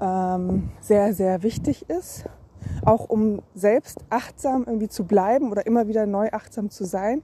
ähm, 0.00 0.70
sehr, 0.80 1.12
sehr 1.12 1.42
wichtig 1.42 1.90
ist. 1.90 2.24
Auch 2.86 3.10
um 3.10 3.42
selbst 3.54 3.98
achtsam 4.08 4.64
irgendwie 4.66 4.88
zu 4.88 5.04
bleiben 5.04 5.50
oder 5.50 5.66
immer 5.66 5.88
wieder 5.88 6.06
neu 6.06 6.30
achtsam 6.32 6.70
zu 6.70 6.86
sein. 6.86 7.22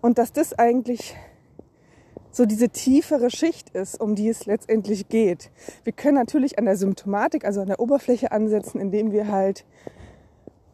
Und 0.00 0.18
dass 0.18 0.32
das 0.32 0.56
eigentlich 0.56 1.16
so 2.36 2.44
diese 2.44 2.68
tiefere 2.68 3.30
Schicht 3.30 3.70
ist, 3.70 3.98
um 3.98 4.14
die 4.14 4.28
es 4.28 4.44
letztendlich 4.44 5.08
geht. 5.08 5.50
Wir 5.84 5.94
können 5.94 6.16
natürlich 6.16 6.58
an 6.58 6.66
der 6.66 6.76
Symptomatik, 6.76 7.46
also 7.46 7.62
an 7.62 7.68
der 7.68 7.80
Oberfläche 7.80 8.30
ansetzen, 8.30 8.78
indem 8.78 9.10
wir 9.10 9.28
halt 9.28 9.64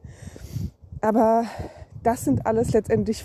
Aber 1.01 1.43
das 2.03 2.23
sind 2.23 2.45
alles 2.45 2.71
letztendlich 2.71 3.21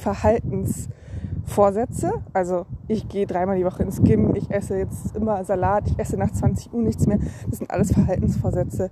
Verhaltensvorsätze. 1.44 2.12
Also 2.32 2.66
ich 2.88 3.08
gehe 3.08 3.26
dreimal 3.26 3.56
die 3.56 3.64
Woche 3.64 3.82
ins 3.82 4.02
Gym, 4.02 4.34
ich 4.34 4.50
esse 4.50 4.76
jetzt 4.76 5.16
immer 5.16 5.44
Salat, 5.44 5.88
ich 5.88 5.98
esse 5.98 6.16
nach 6.16 6.30
20 6.30 6.72
Uhr 6.72 6.82
nichts 6.82 7.06
mehr. 7.06 7.18
Das 7.48 7.58
sind 7.58 7.70
alles 7.70 7.92
Verhaltensvorsätze. 7.92 8.90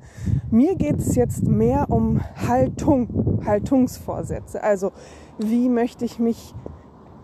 Mir 0.51 0.77
geht 0.77 0.99
es 0.99 1.15
jetzt 1.15 1.47
mehr 1.47 1.91
um 1.91 2.21
Haltung, 2.49 3.41
Haltungsvorsätze. 3.45 4.63
Also 4.63 4.93
wie 5.39 5.69
möchte 5.69 6.05
ich 6.05 6.19
mich 6.19 6.55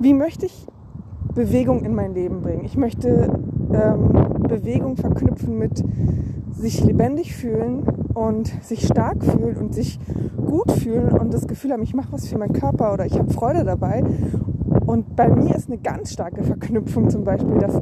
wie 0.01 0.15
möchte 0.15 0.47
ich 0.47 0.67
Bewegung 1.35 1.85
in 1.85 1.95
mein 1.95 2.15
Leben 2.15 2.41
bringen? 2.41 2.65
Ich 2.65 2.77
möchte 2.77 3.31
ähm, 3.73 4.43
Bewegung 4.49 4.97
verknüpfen 4.97 5.59
mit 5.59 5.83
sich 6.53 6.83
lebendig 6.85 7.35
fühlen 7.35 7.83
und 8.15 8.47
sich 8.63 8.87
stark 8.87 9.25
fühlen 9.25 9.57
und 9.57 9.75
sich 9.75 9.99
gut 10.47 10.73
fühlen 10.73 11.13
und 11.19 11.35
das 11.35 11.47
Gefühl 11.47 11.73
haben, 11.73 11.83
ich 11.83 11.95
mache 11.95 12.13
was 12.13 12.27
für 12.27 12.39
meinen 12.39 12.53
Körper 12.53 12.93
oder 12.93 13.07
ich 13.07 13.19
habe 13.19 13.33
Freude 13.33 13.65
dabei. 13.65 14.03
Und 14.89 15.17
bei 15.17 15.29
mir 15.29 15.55
ist 15.55 15.69
eine 15.69 15.77
ganz 15.77 16.15
starke 16.15 16.43
Verknüpfung 16.43 17.11
zum 17.11 17.23
Beispiel, 17.23 17.59
dass 17.59 17.79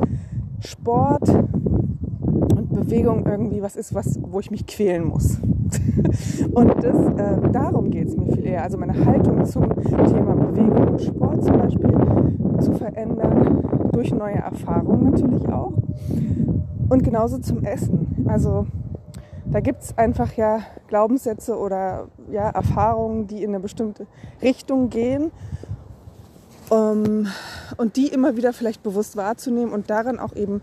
Sport 0.59 1.29
und 1.29 2.73
Bewegung 2.73 3.25
irgendwie 3.25 3.63
was 3.63 3.77
ist, 3.77 3.95
was, 3.95 4.19
wo 4.21 4.41
ich 4.41 4.51
mich 4.51 4.67
quälen 4.67 5.05
muss. 5.05 5.39
und 6.53 6.75
das, 6.83 6.97
äh, 6.97 7.51
darum 7.53 7.93
geht 7.93 8.09
es 8.09 8.17
mir 8.17 8.27
viel 8.33 8.47
eher. 8.47 8.65
Also 8.65 8.77
meine 8.77 9.05
Haltung 9.05 9.45
zum 9.45 9.69
Thema 9.85 10.35
Bewegung 10.35 10.89
und 10.89 11.01
Sport 11.01 11.45
zum 11.45 11.59
Beispiel 11.61 11.95
zu 12.59 12.73
verändern, 12.73 13.89
durch 13.93 14.13
neue 14.13 14.39
Erfahrungen 14.39 15.13
natürlich 15.13 15.49
auch. 15.49 15.75
Und 16.89 17.05
genauso 17.05 17.39
zum 17.39 17.63
Essen. 17.63 18.25
Also 18.27 18.67
da 19.45 19.61
gibt 19.61 19.85
es 19.85 19.97
einfach 19.97 20.33
ja 20.33 20.59
Glaubenssätze 20.89 21.57
oder 21.57 22.09
ja, 22.33 22.51
Erfahrungen, 22.51 23.29
die 23.29 23.45
in 23.45 23.51
eine 23.51 23.61
bestimmte 23.61 24.09
Richtung 24.43 24.91
gehen. 24.91 25.31
Um, 26.69 26.79
ähm, 26.79 27.29
und 27.77 27.97
die 27.97 28.09
immer 28.09 28.37
wieder 28.37 28.53
vielleicht 28.53 28.83
bewusst 28.83 29.17
wahrzunehmen 29.17 29.73
und 29.73 29.91
daran 29.91 30.19
auch 30.19 30.35
eben 30.35 30.63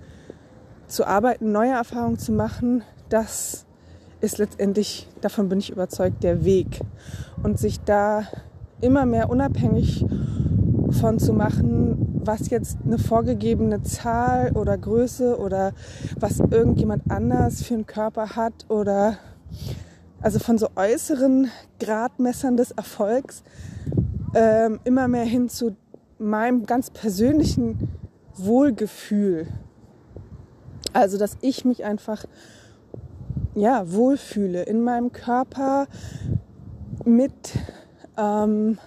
zu 0.88 1.06
arbeiten, 1.06 1.52
neue 1.52 1.72
Erfahrungen 1.72 2.20
zu 2.20 2.32
machen, 2.32 2.84
das 3.10 3.66
ist 4.22 4.38
letztendlich, 4.38 5.08
davon 5.22 5.50
bin 5.50 5.60
ich 5.60 5.70
überzeugt, 5.70 6.24
der 6.24 6.46
Weg. 6.46 6.82
Und 7.42 7.60
sich 7.60 7.82
da 7.82 8.24
immer 8.82 9.06
mehr 9.06 9.30
unabhängig 9.30 10.06
von 10.92 11.20
zu 11.20 11.34
machen, 11.34 12.22
was 12.24 12.50
jetzt 12.50 12.78
eine 12.86 13.00
vorgegebene 13.00 13.82
Zahl 13.82 14.52
oder 14.54 14.78
Größe 14.78 15.38
oder 15.38 15.74
was 16.20 16.40
irgendjemand 16.40 17.04
anders 17.10 17.64
für 17.64 17.74
einen 17.74 17.86
Körper 17.86 18.36
hat 18.36 18.54
oder 18.70 19.18
also 20.22 20.40
von 20.40 20.58
so 20.58 20.70
äußeren 20.76 21.50
Gradmessern 21.80 22.56
des 22.56 22.72
Erfolgs 22.72 23.44
ähm, 24.34 24.80
immer 24.86 25.08
mehr 25.08 25.26
hin 25.26 25.50
zu 25.50 25.76
meinem 26.24 26.66
ganz 26.66 26.90
persönlichen 26.90 27.90
Wohlgefühl 28.36 29.48
also, 30.94 31.18
dass 31.18 31.38
ich 31.42 31.66
mich 31.66 31.84
einfach 31.84 32.26
ja, 33.56 33.92
wohlfühle 33.92 34.64
in 34.64 34.82
meinem 34.82 35.12
Körper 35.12 35.88
mit, 37.04 37.34
ähm, 38.18 38.78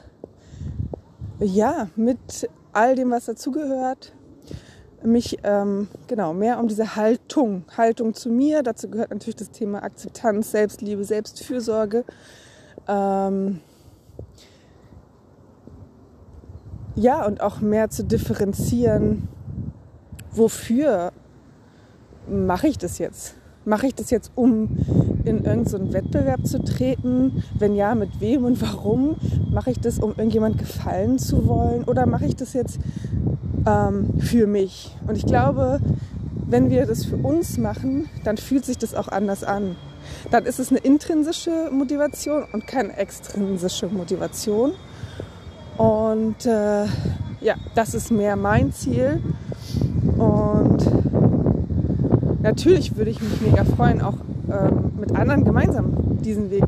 ja, 1.41 1.89
mit 1.97 2.49
all 2.73 2.95
dem, 2.95 3.11
was 3.11 3.27
dazugehört. 3.27 4.13
Mich 5.03 5.39
ähm, 5.43 5.89
genau 6.07 6.33
mehr 6.33 6.59
um 6.59 6.69
diese 6.69 6.97
Haltung, 6.97 7.65
Haltung 7.77 8.15
zu 8.15 8.31
mir. 8.31 8.63
Dazu 8.63 8.89
gehört 8.89 9.11
natürlich 9.11 9.37
das 9.37 9.51
Thema 9.51 9.83
Akzeptanz, 9.83 10.53
Selbstliebe, 10.53 11.05
Selbstfürsorge. 11.05 12.05
Ähm, 12.89 13.61
ja, 16.97 17.25
und 17.27 17.41
auch 17.41 17.61
mehr 17.61 17.91
zu 17.91 18.05
differenzieren, 18.05 19.29
wofür 20.33 21.13
mache 22.29 22.69
ich 22.69 22.79
das 22.79 22.99
jetzt? 22.99 23.35
Mache 23.65 23.89
ich 23.89 23.95
das 23.95 24.11
jetzt, 24.11 24.31
um 24.35 24.77
in 25.25 25.45
irgendeinen 25.45 25.67
so 25.67 25.93
Wettbewerb 25.93 26.47
zu 26.47 26.63
treten? 26.63 27.43
Wenn 27.59 27.75
ja, 27.75 27.95
mit 27.95 28.21
wem 28.21 28.45
und 28.45 28.63
warum? 28.63 29.17
Mache 29.51 29.73
ich 29.73 29.81
das, 29.81 29.99
um 29.99 30.11
irgendjemand 30.11 30.59
gefallen 30.59 31.19
zu 31.19 31.47
wollen? 31.47 31.85
Oder 31.85 32.07
mache 32.07 32.27
ich 32.27 32.37
das 32.37 32.53
jetzt 32.53 32.79
ähm, 33.67 34.19
für 34.19 34.47
mich? 34.47 34.97
Und 35.07 35.17
ich 35.17 35.27
glaube, 35.27 35.81
wenn 36.49 36.71
wir 36.71 36.87
das 36.87 37.05
für 37.05 37.17
uns 37.17 37.59
machen, 37.59 38.09
dann 38.25 38.37
fühlt 38.37 38.65
sich 38.65 38.79
das 38.79 38.95
auch 38.95 39.09
anders 39.09 39.43
an. 39.43 39.75
Dann 40.31 40.45
ist 40.45 40.61
es 40.61 40.71
eine 40.71 40.79
intrinsische 40.79 41.71
Motivation 41.73 42.45
und 42.53 42.67
keine 42.67 42.97
extrinsische 42.97 43.89
Motivation. 43.89 44.73
Und 45.77 46.47
äh, 46.47 46.85
ja, 47.41 47.55
das 47.75 47.95
ist 47.95 48.11
mehr 48.11 48.37
mein 48.37 48.73
Ziel. 48.73 49.23
Und 50.17 50.79
natürlich 52.43 52.97
würde 52.97 53.11
ich 53.11 53.21
mich 53.21 53.41
mega 53.41 53.65
freuen, 53.65 54.01
auch 54.01 54.17
ähm, 54.51 54.93
mit 54.99 55.15
anderen 55.15 55.45
gemeinsam 55.45 56.19
diesen 56.23 56.51
Weg 56.51 56.65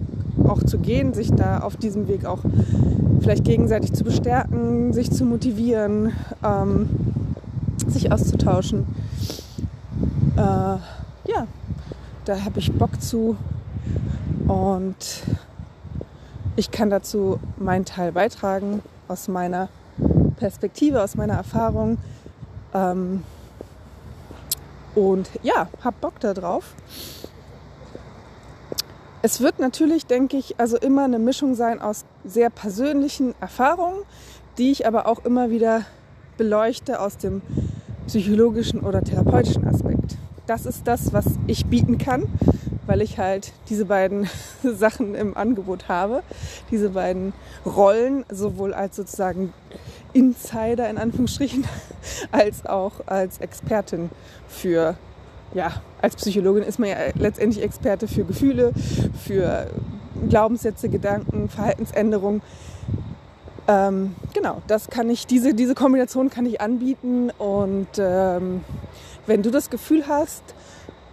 auch 0.47 0.63
zu 0.63 0.79
gehen, 0.79 1.15
sich 1.15 1.33
da 1.33 1.61
auf 1.61 1.77
diesem 1.77 2.09
Weg 2.09 2.25
auch 2.25 2.41
vielleicht 3.21 3.45
gegenseitig 3.45 3.93
zu 3.93 4.05
bestärken, 4.05 4.93
sich 4.93 5.11
zu 5.11 5.25
motivieren, 5.25 6.13
ähm, 6.45 6.89
sich 7.87 8.13
auszutauschen. 8.13 8.87
Äh, 10.37 10.41
ja, 10.41 11.47
da 12.25 12.45
habe 12.45 12.59
ich 12.59 12.73
Bock 12.73 13.01
zu 13.01 13.37
und 14.47 15.23
ich 16.57 16.71
kann 16.71 16.91
dazu 16.91 17.39
meinen 17.59 17.85
Teil 17.85 18.13
beitragen 18.13 18.83
aus 19.09 19.29
meiner 19.29 19.69
Perspektive, 20.37 21.03
aus 21.03 21.15
meiner 21.17 21.35
Erfahrung. 21.35 21.99
Ähm, 22.75 23.25
und 24.95 25.31
ja, 25.43 25.69
hab 25.83 26.01
Bock 26.01 26.21
da 26.21 26.35
drauf. 26.35 26.75
Es 29.21 29.41
wird 29.41 29.59
natürlich, 29.59 30.07
denke 30.07 30.37
ich, 30.37 30.59
also 30.61 30.77
immer 30.77 31.05
eine 31.05 31.19
Mischung 31.19 31.55
sein 31.55 31.81
aus 31.81 32.05
sehr 32.25 32.51
persönlichen 32.51 33.35
Erfahrungen, 33.41 33.99
die 34.59 34.71
ich 34.71 34.87
aber 34.87 35.07
auch 35.07 35.25
immer 35.25 35.51
wieder 35.51 35.83
beleuchte 36.37 37.01
aus 37.01 37.17
dem 37.17 37.43
psychologischen 38.07 38.81
oder 38.81 39.03
therapeutischen 39.03 39.67
Aspekt. 39.67 40.17
Das 40.47 40.67
ist 40.67 40.87
das, 40.87 41.13
was 41.13 41.27
ich 41.47 41.67
bieten 41.67 41.99
kann, 41.99 42.25
weil 42.89 43.03
ich 43.03 43.19
halt 43.19 43.53
diese 43.69 43.85
beiden 43.85 44.29
Sachen 44.63 45.15
im 45.15 45.37
Angebot 45.37 45.89
habe, 45.89 46.23
diese 46.71 46.91
beiden 46.91 47.33
Rollen, 47.65 48.25
sowohl 48.31 48.75
als 48.75 48.97
sozusagen 48.97 49.53
Insider 50.13 50.89
in 50.89 50.99
Anführungsstrichen, 50.99 51.65
als 52.33 52.67
auch 52.67 53.07
als 53.07 53.39
Expertin 53.39 54.11
für 54.49 54.97
ja, 55.55 55.73
als 56.03 56.17
Psychologin 56.17 56.63
ist 56.63 56.79
man 56.79 56.91
ja 56.91 56.97
letztendlich 57.15 57.65
Experte 57.65 58.07
für 58.07 58.25
Gefühle, 58.25 58.73
für 59.25 59.69
Glaubenssätze, 60.29 60.91
Gedanken, 60.91 61.49
Verhaltensänderungen. 61.49 62.43
Ähm, 63.67 64.15
genau, 64.35 64.61
das 64.67 64.89
kann 64.91 65.09
ich, 65.09 65.27
diese, 65.27 65.55
diese 65.55 65.75
Kombination 65.75 66.29
kann 66.29 66.45
ich 66.45 66.61
anbieten 66.61 67.31
und 67.39 67.89
ähm, 67.99 68.63
wenn 69.27 69.43
du 69.43 69.51
das 69.51 69.71
Gefühl 69.71 70.05
hast, 70.07 70.43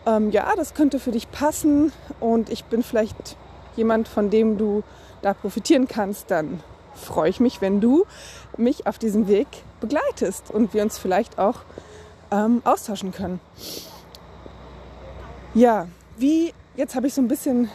ähm, 0.06 0.32
ja, 0.32 0.54
das 0.56 0.74
könnte 0.74 1.00
für 1.00 1.12
dich 1.12 1.32
passen 1.32 1.92
und 2.20 2.50
ich 2.50 2.66
bin 2.66 2.84
vielleicht 2.84 3.38
jemand, 3.76 4.08
von 4.08 4.30
dem 4.30 4.58
du 4.58 4.84
da 5.22 5.34
profitieren 5.34 5.88
kannst, 5.88 6.32
dann 6.32 6.62
freue 6.94 7.30
ich 7.30 7.40
mich, 7.40 7.62
wenn 7.62 7.82
du 7.82 8.06
mich 8.58 8.88
auf 8.88 8.98
diesem 8.98 9.28
Weg 9.28 9.48
begleitest 9.82 10.52
und 10.52 10.74
wir 10.74 10.84
uns 10.84 10.98
vielleicht 10.98 11.40
auch 11.40 11.60
ähm, 12.32 12.62
austauschen 12.64 13.12
können. 13.12 13.40
Ja, 15.54 15.88
wie, 16.18 16.54
jetzt 16.76 16.96
habe 16.96 17.08
ich 17.08 17.14
so 17.14 17.22
ein 17.22 17.28
bisschen 17.28 17.70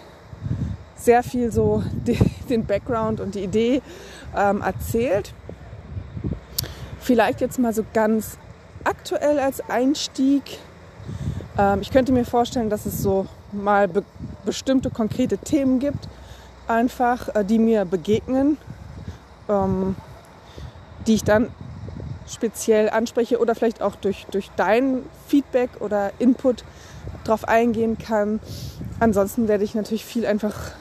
sehr 0.96 1.22
viel 1.22 1.50
so 1.50 1.82
den 2.48 2.66
Background 2.66 3.20
und 3.20 3.34
die 3.34 3.44
Idee 3.44 3.82
ähm, 4.36 4.62
erzählt. 4.62 5.32
Vielleicht 7.00 7.40
jetzt 7.40 7.58
mal 7.58 7.72
so 7.72 7.84
ganz 7.92 8.38
aktuell 8.84 9.38
als 9.38 9.68
Einstieg. 9.68 10.42
Ähm, 11.60 11.82
ich 11.82 11.90
könnte 11.90 12.12
mir 12.12 12.24
vorstellen, 12.24 12.70
dass 12.70 12.86
es 12.86 13.02
so 13.02 13.26
mal 13.52 13.86
be 13.86 14.02
bestimmte 14.46 14.88
konkrete 14.88 15.36
Themen 15.36 15.78
gibt, 15.80 16.08
einfach, 16.66 17.34
äh, 17.34 17.44
die 17.44 17.58
mir 17.58 17.84
begegnen, 17.84 18.56
ähm, 19.50 19.94
die 21.06 21.14
ich 21.14 21.24
dann 21.24 21.48
speziell 22.26 22.88
anspreche 22.88 23.38
oder 23.38 23.54
vielleicht 23.54 23.82
auch 23.82 23.96
durch, 23.96 24.26
durch 24.30 24.50
dein 24.56 25.02
Feedback 25.26 25.68
oder 25.80 26.12
Input 26.18 26.64
drauf 27.24 27.46
eingehen 27.46 27.98
kann. 27.98 28.40
Ansonsten 28.98 29.46
werde 29.46 29.64
ich 29.64 29.74
natürlich 29.74 30.06
viel 30.06 30.24
einfach 30.24 30.72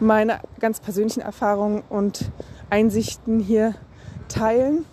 meine 0.00 0.40
ganz 0.60 0.80
persönlichen 0.80 1.20
Erfahrungen 1.20 1.82
und 1.90 2.30
Einsichten 2.70 3.40
hier 3.40 3.74
teilen. 4.28 4.86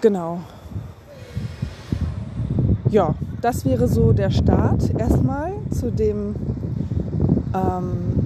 Genau. 0.00 0.40
Ja, 2.92 3.14
das 3.40 3.64
wäre 3.64 3.88
so 3.88 4.12
der 4.12 4.30
Start 4.30 4.90
erstmal 4.98 5.54
zu 5.70 5.90
dem 5.90 6.34
ähm, 7.54 8.22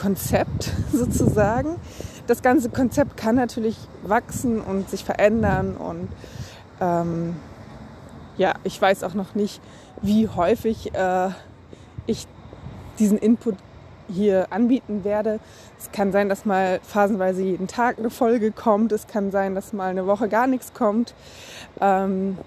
Konzept 0.00 0.72
sozusagen. 0.90 1.76
Das 2.26 2.40
ganze 2.40 2.70
Konzept 2.70 3.18
kann 3.18 3.34
natürlich 3.36 3.76
wachsen 4.04 4.62
und 4.62 4.88
sich 4.88 5.04
verändern 5.04 5.76
und 5.76 6.08
ähm, 6.80 7.36
ja, 8.38 8.54
ich 8.64 8.80
weiß 8.80 9.04
auch 9.04 9.12
noch 9.12 9.34
nicht, 9.34 9.60
wie 10.00 10.28
häufig 10.28 10.94
äh, 10.94 11.28
ich 12.06 12.26
diesen 12.98 13.18
Input 13.18 13.56
hier 14.08 14.46
anbieten 14.48 15.04
werde. 15.04 15.40
Es 15.78 15.92
kann 15.92 16.10
sein, 16.10 16.30
dass 16.30 16.46
mal 16.46 16.80
phasenweise 16.82 17.42
jeden 17.42 17.66
Tag 17.66 17.98
eine 17.98 18.08
Folge 18.08 18.50
kommt. 18.50 18.92
Es 18.92 19.08
kann 19.08 19.30
sein, 19.30 19.54
dass 19.54 19.74
mal 19.74 19.90
eine 19.90 20.06
Woche 20.06 20.30
gar 20.30 20.46
nichts 20.46 20.72
kommt. 20.72 21.12
Ähm, 21.82 22.38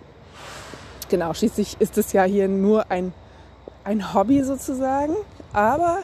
genau, 1.10 1.34
schließlich 1.34 1.78
ist 1.80 1.98
es 1.98 2.14
ja 2.14 2.24
hier 2.24 2.48
nur 2.48 2.90
ein, 2.90 3.14
ein 3.84 4.14
Hobby 4.14 4.44
sozusagen. 4.44 5.16
Aber 5.54 6.00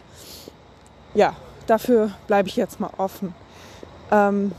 ja, 1.13 1.35
dafür 1.67 2.11
bleibe 2.27 2.49
ich 2.49 2.55
jetzt 2.55 2.79
mal 2.79 2.91
offen. 2.97 3.33
Ähm, 4.11 4.51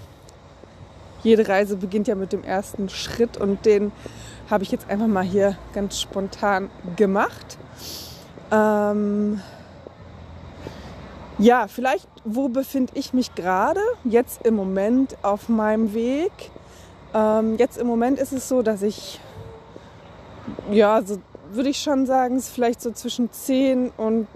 jede 1.22 1.48
Reise 1.48 1.76
beginnt 1.76 2.08
ja 2.08 2.14
mit 2.14 2.32
dem 2.32 2.44
ersten 2.44 2.88
Schritt 2.88 3.36
und 3.36 3.66
den 3.66 3.92
habe 4.48 4.62
ich 4.62 4.70
jetzt 4.70 4.88
einfach 4.88 5.08
mal 5.08 5.24
hier 5.24 5.56
ganz 5.74 6.00
spontan 6.00 6.70
gemacht. 6.96 7.58
Ähm 8.52 9.40
ja, 11.38 11.66
vielleicht, 11.68 12.08
wo 12.24 12.48
befinde 12.48 12.92
ich 12.94 13.12
mich 13.12 13.34
gerade? 13.34 13.80
Jetzt 14.04 14.46
im 14.46 14.54
Moment 14.54 15.16
auf 15.22 15.48
meinem 15.48 15.92
Weg. 15.92 16.32
Ähm, 17.12 17.56
jetzt 17.58 17.76
im 17.76 17.86
Moment 17.86 18.18
ist 18.18 18.32
es 18.32 18.48
so, 18.48 18.62
dass 18.62 18.82
ich, 18.82 19.20
ja, 20.70 21.02
so 21.02 21.18
würde 21.52 21.70
ich 21.70 21.78
schon 21.78 22.06
sagen, 22.06 22.36
es 22.36 22.48
ist 22.48 22.54
vielleicht 22.54 22.80
so 22.80 22.90
zwischen 22.90 23.32
10 23.32 23.90
und 23.96 24.26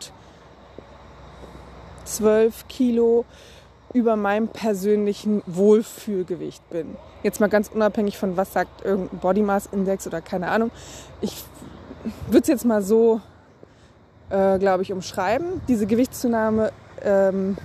12 2.05 2.69
Kilo 2.69 3.25
über 3.93 4.17
meinem 4.17 4.49
persönlichen 4.49 5.43
Wohlfühlgewicht 5.47 6.69
bin. 6.71 6.97
Jetzt 7.23 7.41
mal 7.41 7.49
ganz 7.49 7.69
unabhängig 7.69 8.19
von 8.19 8.37
was 8.37 8.53
sagt 8.53 8.85
irgendein 8.85 9.19
Body 9.19 9.43
Mass 9.43 9.69
Index 9.73 10.07
oder 10.07 10.21
keine 10.21 10.49
Ahnung. 10.49 10.71
Ich 11.21 11.45
würde 12.29 12.43
es 12.43 12.49
jetzt 12.49 12.65
mal 12.65 12.83
so, 12.83 13.21
äh, 14.31 14.59
glaube 14.59 14.83
ich, 14.83 14.93
umschreiben. 14.93 15.61
Diese 15.69 15.87
Gewichtszunahme 15.87 16.73
ähm, 17.03 17.57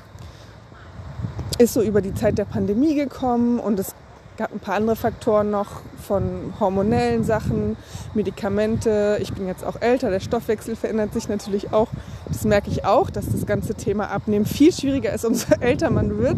ist 1.57 1.73
so 1.73 1.81
über 1.81 2.01
die 2.01 2.13
Zeit 2.13 2.37
der 2.37 2.45
Pandemie 2.45 2.95
gekommen 2.95 3.59
und 3.59 3.79
es 3.79 3.93
gab 4.37 4.51
ein 4.51 4.59
paar 4.59 4.75
andere 4.75 4.95
Faktoren 4.95 5.49
noch 5.49 5.81
von 6.05 6.53
hormonellen 6.59 7.23
Sachen, 7.23 7.77
Medikamente. 8.13 9.17
Ich 9.21 9.33
bin 9.33 9.47
jetzt 9.47 9.63
auch 9.63 9.81
älter, 9.81 10.09
der 10.09 10.19
Stoffwechsel 10.19 10.75
verändert 10.75 11.13
sich 11.13 11.29
natürlich 11.29 11.73
auch. 11.73 11.87
Das 12.27 12.43
merke 12.43 12.69
ich 12.69 12.85
auch, 12.85 13.09
dass 13.09 13.29
das 13.31 13.45
ganze 13.45 13.75
Thema 13.75 14.09
Abnehmen 14.09 14.45
viel 14.45 14.71
schwieriger 14.71 15.13
ist, 15.13 15.25
umso 15.25 15.53
älter 15.59 15.89
man 15.89 16.17
wird. 16.17 16.37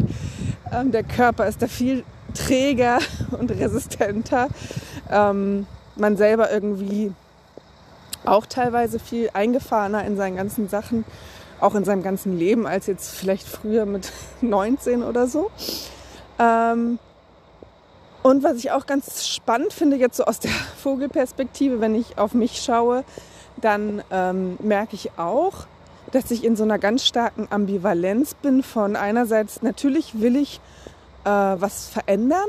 Ähm, 0.72 0.92
der 0.92 1.02
Körper 1.02 1.46
ist 1.46 1.62
da 1.62 1.66
viel 1.66 2.04
träger 2.34 2.98
und 3.38 3.50
resistenter. 3.50 4.48
Ähm, 5.10 5.66
man 5.96 6.16
selber 6.16 6.50
irgendwie 6.50 7.12
auch 8.24 8.46
teilweise 8.46 8.98
viel 8.98 9.30
eingefahrener 9.32 10.04
in 10.04 10.16
seinen 10.16 10.36
ganzen 10.36 10.68
Sachen, 10.68 11.04
auch 11.60 11.74
in 11.74 11.84
seinem 11.84 12.02
ganzen 12.02 12.38
Leben, 12.38 12.66
als 12.66 12.86
jetzt 12.86 13.16
vielleicht 13.16 13.48
früher 13.48 13.86
mit 13.86 14.12
19 14.40 15.02
oder 15.02 15.26
so. 15.26 15.50
Ähm, 16.38 16.98
und 18.22 18.42
was 18.42 18.56
ich 18.56 18.70
auch 18.70 18.86
ganz 18.86 19.28
spannend 19.28 19.72
finde, 19.72 19.96
jetzt 19.96 20.16
so 20.16 20.24
aus 20.24 20.38
der 20.40 20.50
Vogelperspektive, 20.82 21.80
wenn 21.80 21.94
ich 21.94 22.18
auf 22.18 22.34
mich 22.34 22.60
schaue, 22.62 23.04
dann 23.60 24.02
ähm, 24.10 24.56
merke 24.60 24.94
ich 24.94 25.18
auch, 25.18 25.66
dass 26.12 26.30
ich 26.30 26.44
in 26.44 26.56
so 26.56 26.64
einer 26.64 26.78
ganz 26.78 27.04
starken 27.04 27.48
Ambivalenz 27.50 28.34
bin 28.34 28.62
von 28.62 28.96
einerseits 28.96 29.62
natürlich 29.62 30.20
will 30.20 30.36
ich 30.36 30.60
äh, 31.24 31.28
was 31.28 31.88
verändern 31.88 32.48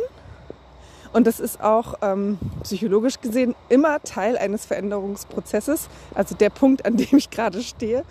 und 1.11 1.25
das 1.25 1.39
ist 1.39 1.61
auch 1.61 1.95
ähm, 2.01 2.37
psychologisch 2.63 3.19
gesehen 3.19 3.55
immer 3.67 4.01
Teil 4.03 4.37
eines 4.37 4.65
Veränderungsprozesses, 4.65 5.89
also 6.13 6.35
der 6.35 6.51
Punkt, 6.51 6.85
an 6.85 6.97
dem 6.97 7.17
ich 7.17 7.29
gerade 7.29 7.61
stehe. 7.63 8.03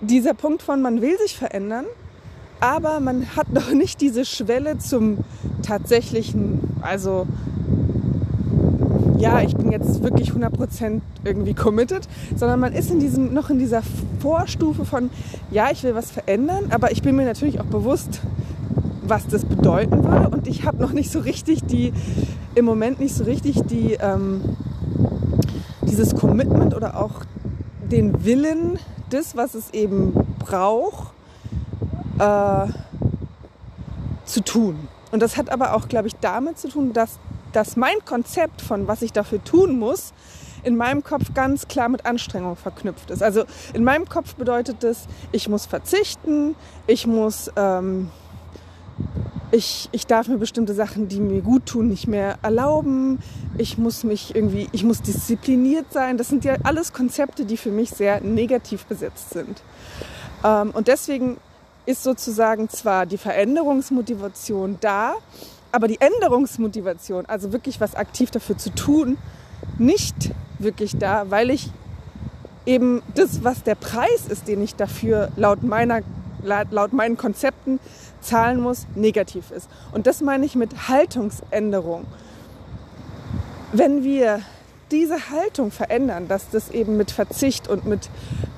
Dieser 0.00 0.34
Punkt 0.34 0.62
von 0.62 0.82
man 0.82 1.00
will 1.00 1.18
sich 1.18 1.36
verändern, 1.36 1.86
aber 2.60 3.00
man 3.00 3.36
hat 3.36 3.52
noch 3.52 3.72
nicht 3.72 4.00
diese 4.00 4.24
Schwelle 4.24 4.78
zum 4.78 5.18
tatsächlichen, 5.62 6.60
also 6.80 7.26
ja, 9.18 9.40
ich 9.42 9.56
bin 9.56 9.72
jetzt 9.72 10.02
wirklich 10.02 10.30
100% 10.30 11.00
irgendwie 11.24 11.54
committed, 11.54 12.08
sondern 12.36 12.60
man 12.60 12.72
ist 12.72 12.90
in 12.90 13.00
diesem, 13.00 13.34
noch 13.34 13.50
in 13.50 13.58
dieser 13.58 13.82
Vorstufe 14.20 14.84
von, 14.84 15.10
ja, 15.50 15.70
ich 15.72 15.82
will 15.82 15.94
was 15.94 16.10
verändern, 16.10 16.66
aber 16.70 16.92
ich 16.92 17.02
bin 17.02 17.16
mir 17.16 17.24
natürlich 17.24 17.60
auch 17.60 17.64
bewusst, 17.64 18.20
was 19.02 19.26
das 19.26 19.44
bedeuten 19.44 20.04
würde. 20.04 20.28
Und 20.28 20.46
ich 20.46 20.64
habe 20.64 20.78
noch 20.78 20.92
nicht 20.92 21.10
so 21.10 21.18
richtig 21.18 21.64
die, 21.64 21.92
im 22.54 22.64
Moment 22.64 23.00
nicht 23.00 23.14
so 23.14 23.24
richtig 23.24 23.62
die, 23.62 23.98
ähm, 24.00 24.40
dieses 25.82 26.14
Commitment 26.14 26.76
oder 26.76 27.00
auch 27.00 27.22
den 27.90 28.24
Willen, 28.24 28.78
das, 29.10 29.36
was 29.36 29.54
es 29.54 29.72
eben 29.72 30.12
braucht, 30.38 31.12
äh, 32.18 32.66
zu 34.24 34.42
tun. 34.44 34.88
Und 35.10 35.20
das 35.20 35.36
hat 35.36 35.50
aber 35.50 35.74
auch, 35.74 35.88
glaube 35.88 36.08
ich, 36.08 36.16
damit 36.16 36.58
zu 36.58 36.68
tun, 36.68 36.92
dass, 36.92 37.18
dass 37.52 37.76
mein 37.76 38.04
Konzept 38.04 38.60
von, 38.60 38.86
was 38.88 39.02
ich 39.02 39.12
dafür 39.12 39.42
tun 39.42 39.78
muss, 39.78 40.12
in 40.64 40.76
meinem 40.76 41.02
Kopf 41.02 41.34
ganz 41.34 41.68
klar 41.68 41.88
mit 41.88 42.04
Anstrengung 42.04 42.56
verknüpft 42.56 43.10
ist. 43.10 43.22
Also 43.22 43.44
in 43.72 43.84
meinem 43.84 44.08
Kopf 44.08 44.34
bedeutet 44.34 44.82
das, 44.82 45.06
ich 45.32 45.48
muss 45.48 45.66
verzichten, 45.66 46.56
ich 46.86 47.06
muss, 47.06 47.50
ähm, 47.56 48.10
ich, 49.50 49.88
ich 49.92 50.06
darf 50.06 50.28
mir 50.28 50.36
bestimmte 50.36 50.74
Sachen, 50.74 51.08
die 51.08 51.20
mir 51.20 51.40
gut 51.40 51.66
tun, 51.66 51.88
nicht 51.88 52.06
mehr 52.06 52.38
erlauben. 52.42 53.20
Ich 53.56 53.78
muss 53.78 54.04
mich 54.04 54.34
irgendwie, 54.34 54.68
ich 54.72 54.84
muss 54.84 55.00
diszipliniert 55.00 55.92
sein. 55.92 56.18
Das 56.18 56.28
sind 56.28 56.44
ja 56.44 56.56
alles 56.64 56.92
Konzepte, 56.92 57.46
die 57.46 57.56
für 57.56 57.70
mich 57.70 57.90
sehr 57.90 58.20
negativ 58.20 58.84
besetzt 58.84 59.30
sind. 59.30 59.62
Ähm, 60.44 60.72
und 60.72 60.88
deswegen 60.88 61.38
ist 61.88 62.02
sozusagen 62.02 62.68
zwar 62.68 63.06
die 63.06 63.16
Veränderungsmotivation 63.16 64.76
da, 64.82 65.14
aber 65.72 65.88
die 65.88 65.98
Änderungsmotivation, 65.98 67.24
also 67.24 67.50
wirklich 67.50 67.80
was 67.80 67.94
aktiv 67.94 68.30
dafür 68.30 68.58
zu 68.58 68.74
tun, 68.74 69.16
nicht 69.78 70.14
wirklich 70.58 70.98
da, 70.98 71.30
weil 71.30 71.48
ich 71.48 71.70
eben 72.66 73.00
das, 73.14 73.42
was 73.42 73.62
der 73.62 73.74
Preis 73.74 74.26
ist, 74.28 74.48
den 74.48 74.60
ich 74.60 74.74
dafür 74.74 75.30
laut, 75.36 75.62
meiner, 75.62 76.02
laut 76.42 76.92
meinen 76.92 77.16
Konzepten 77.16 77.80
zahlen 78.20 78.60
muss, 78.60 78.86
negativ 78.94 79.50
ist. 79.50 79.70
Und 79.92 80.06
das 80.06 80.20
meine 80.20 80.44
ich 80.44 80.56
mit 80.56 80.88
Haltungsänderung. 80.88 82.04
Wenn 83.72 84.04
wir 84.04 84.40
diese 84.90 85.30
Haltung 85.30 85.70
verändern, 85.70 86.28
dass 86.28 86.50
das 86.50 86.68
eben 86.70 86.98
mit 86.98 87.10
Verzicht 87.10 87.66
und 87.66 87.86
mit 87.86 88.10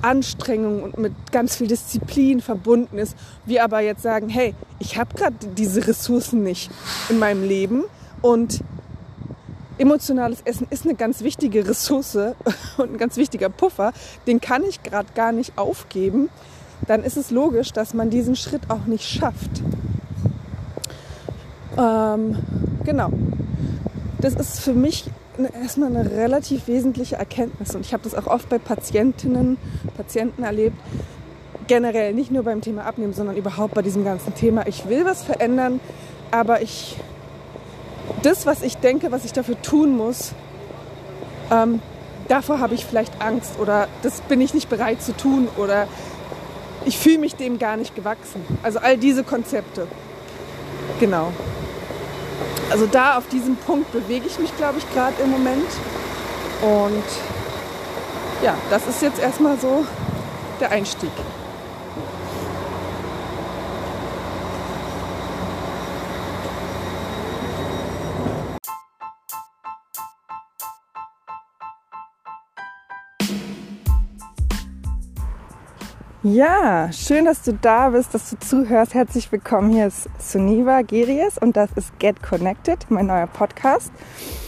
Anstrengung 0.03 0.83
und 0.83 0.99
mit 0.99 1.13
ganz 1.33 1.57
viel 1.57 1.67
Disziplin 1.67 2.41
verbunden 2.41 2.99
ist, 2.99 3.17
wir 3.45 3.65
aber 3.65 3.81
jetzt 3.81 4.03
sagen, 4.03 4.29
hey, 4.29 4.55
ich 4.79 4.99
habe 4.99 5.15
gerade 5.15 5.35
diese 5.57 5.87
Ressourcen 5.87 6.43
nicht 6.43 6.71
in 7.09 7.19
meinem 7.19 7.47
Leben 7.47 7.85
und 8.23 8.63
emotionales 9.79 10.41
Essen 10.45 10.67
ist 10.71 10.85
eine 10.85 10.95
ganz 10.95 11.23
wichtige 11.23 11.67
Ressource 11.67 12.17
und 12.77 12.93
ein 12.93 12.99
ganz 12.99 13.17
wichtiger 13.17 13.49
Puffer, 13.49 13.93
den 14.27 14.41
kann 14.41 14.63
ich 14.65 14.83
gerade 14.83 15.09
gar 15.15 15.33
nicht 15.33 15.57
aufgeben, 15.57 16.29
dann 16.87 17.03
ist 17.03 17.17
es 17.17 17.31
logisch, 17.31 17.73
dass 17.73 17.95
man 17.95 18.11
diesen 18.11 18.37
Schritt 18.37 18.63
auch 18.69 18.87
nicht 18.87 19.05
schafft. 19.05 19.51
Ähm, 21.79 22.37
genau. 22.85 23.11
Das 24.21 24.35
ist 24.35 24.61
für 24.61 24.75
mich 24.75 25.05
erstmal 25.49 25.95
eine 25.95 26.11
relativ 26.11 26.69
wesentliche 26.69 27.17
Erkenntnis 27.17 27.75
und 27.75 27.83
ich 27.83 27.93
habe 27.93 28.03
das 28.03 28.15
auch 28.15 28.27
oft 28.27 28.49
bei 28.49 28.59
Patientinnen, 28.59 29.59
Patienten 29.97 30.43
erlebt. 30.43 30.77
Generell 31.67 32.15
nicht 32.15 32.31
nur 32.31 32.43
beim 32.43 32.61
Thema 32.61 32.85
Abnehmen, 32.85 33.13
sondern 33.13 33.37
überhaupt 33.37 33.75
bei 33.75 33.83
diesem 33.83 34.05
ganzen 34.05 34.35
Thema. 34.35 34.67
Ich 34.67 34.89
will 34.89 35.05
was 35.05 35.23
verändern, 35.23 35.81
aber 36.31 36.63
ich 36.63 36.97
das, 38.23 38.47
was 38.47 38.63
ich 38.63 38.77
denke, 38.77 39.13
was 39.13 39.25
ich 39.25 39.33
dafür 39.33 39.61
tun 39.63 39.97
muss, 39.97 40.33
ähm, 41.51 41.81
davor 42.29 42.61
habe 42.61 42.75
ich 42.75 42.85
vielleicht 42.85 43.21
Angst 43.21 43.59
oder 43.59 43.89
das 44.03 44.21
bin 44.23 44.41
ich 44.41 44.55
nicht 44.55 44.69
bereit 44.69 45.03
zu 45.03 45.17
tun 45.17 45.49
oder 45.57 45.87
ich 46.85 46.99
fühle 46.99 47.19
mich 47.19 47.37
dem 47.37 47.59
gar 47.59 47.77
nicht 47.77 47.95
gewachsen. 47.95 48.43
Also 48.63 48.79
all 48.79 48.97
diese 48.97 49.25
Konzepte. 49.25 49.87
Genau. 50.99 51.33
Also 52.71 52.87
da 52.87 53.19
auf 53.19 53.27
diesem 53.29 53.57
Punkt 53.57 53.91
bewege 53.93 54.27
ich 54.27 54.39
mich, 54.39 54.57
glaube 54.57 54.79
ich, 54.79 54.95
gerade 54.95 55.21
im 55.23 55.31
Moment. 55.31 55.67
Und 56.63 57.05
ja, 58.43 58.55
das 58.71 58.87
ist 58.87 59.03
jetzt 59.03 59.21
erstmal 59.21 59.59
so 59.59 59.85
der 60.61 60.71
Einstieg. 60.71 61.11
Ja, 76.33 76.93
schön, 76.93 77.25
dass 77.25 77.43
du 77.43 77.53
da 77.53 77.91
bist, 77.91 78.15
dass 78.15 78.31
du 78.31 78.39
zuhörst. 78.39 78.95
Herzlich 78.95 79.33
willkommen. 79.33 79.71
Hier 79.71 79.89
ist 79.89 80.09
Suniva 80.21 80.83
Geries 80.83 81.39
und 81.39 81.57
das 81.57 81.71
ist 81.75 81.99
Get 81.99 82.23
Connected, 82.23 82.89
mein 82.89 83.07
neuer 83.07 83.27
Podcast, 83.27 83.91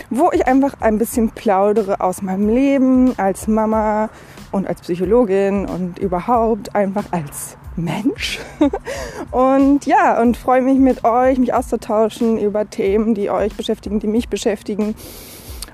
wo 0.09 0.31
ich 0.33 0.47
einfach 0.47 0.75
ein 0.81 0.99
bisschen 0.99 1.31
plaudere 1.31 2.01
aus 2.01 2.23
meinem 2.23 2.49
Leben 2.49 3.19
als 3.19 3.49
Mama 3.49 4.11
und 4.53 4.69
als 4.69 4.83
Psychologin 4.83 5.67
und 5.67 5.99
überhaupt 5.99 6.73
einfach 6.77 7.07
als 7.11 7.57
Mensch. 7.75 8.39
Und 9.33 9.87
ja, 9.87 10.21
und 10.21 10.37
freue 10.37 10.61
mich 10.61 10.79
mit 10.79 11.05
euch, 11.05 11.39
mich 11.39 11.55
auszutauschen 11.55 12.39
über 12.39 12.69
Themen, 12.69 13.15
die 13.15 13.31
euch 13.31 13.57
beschäftigen, 13.57 13.99
die 13.99 14.09
mich 14.09 14.29
beschäftigen 14.29 14.95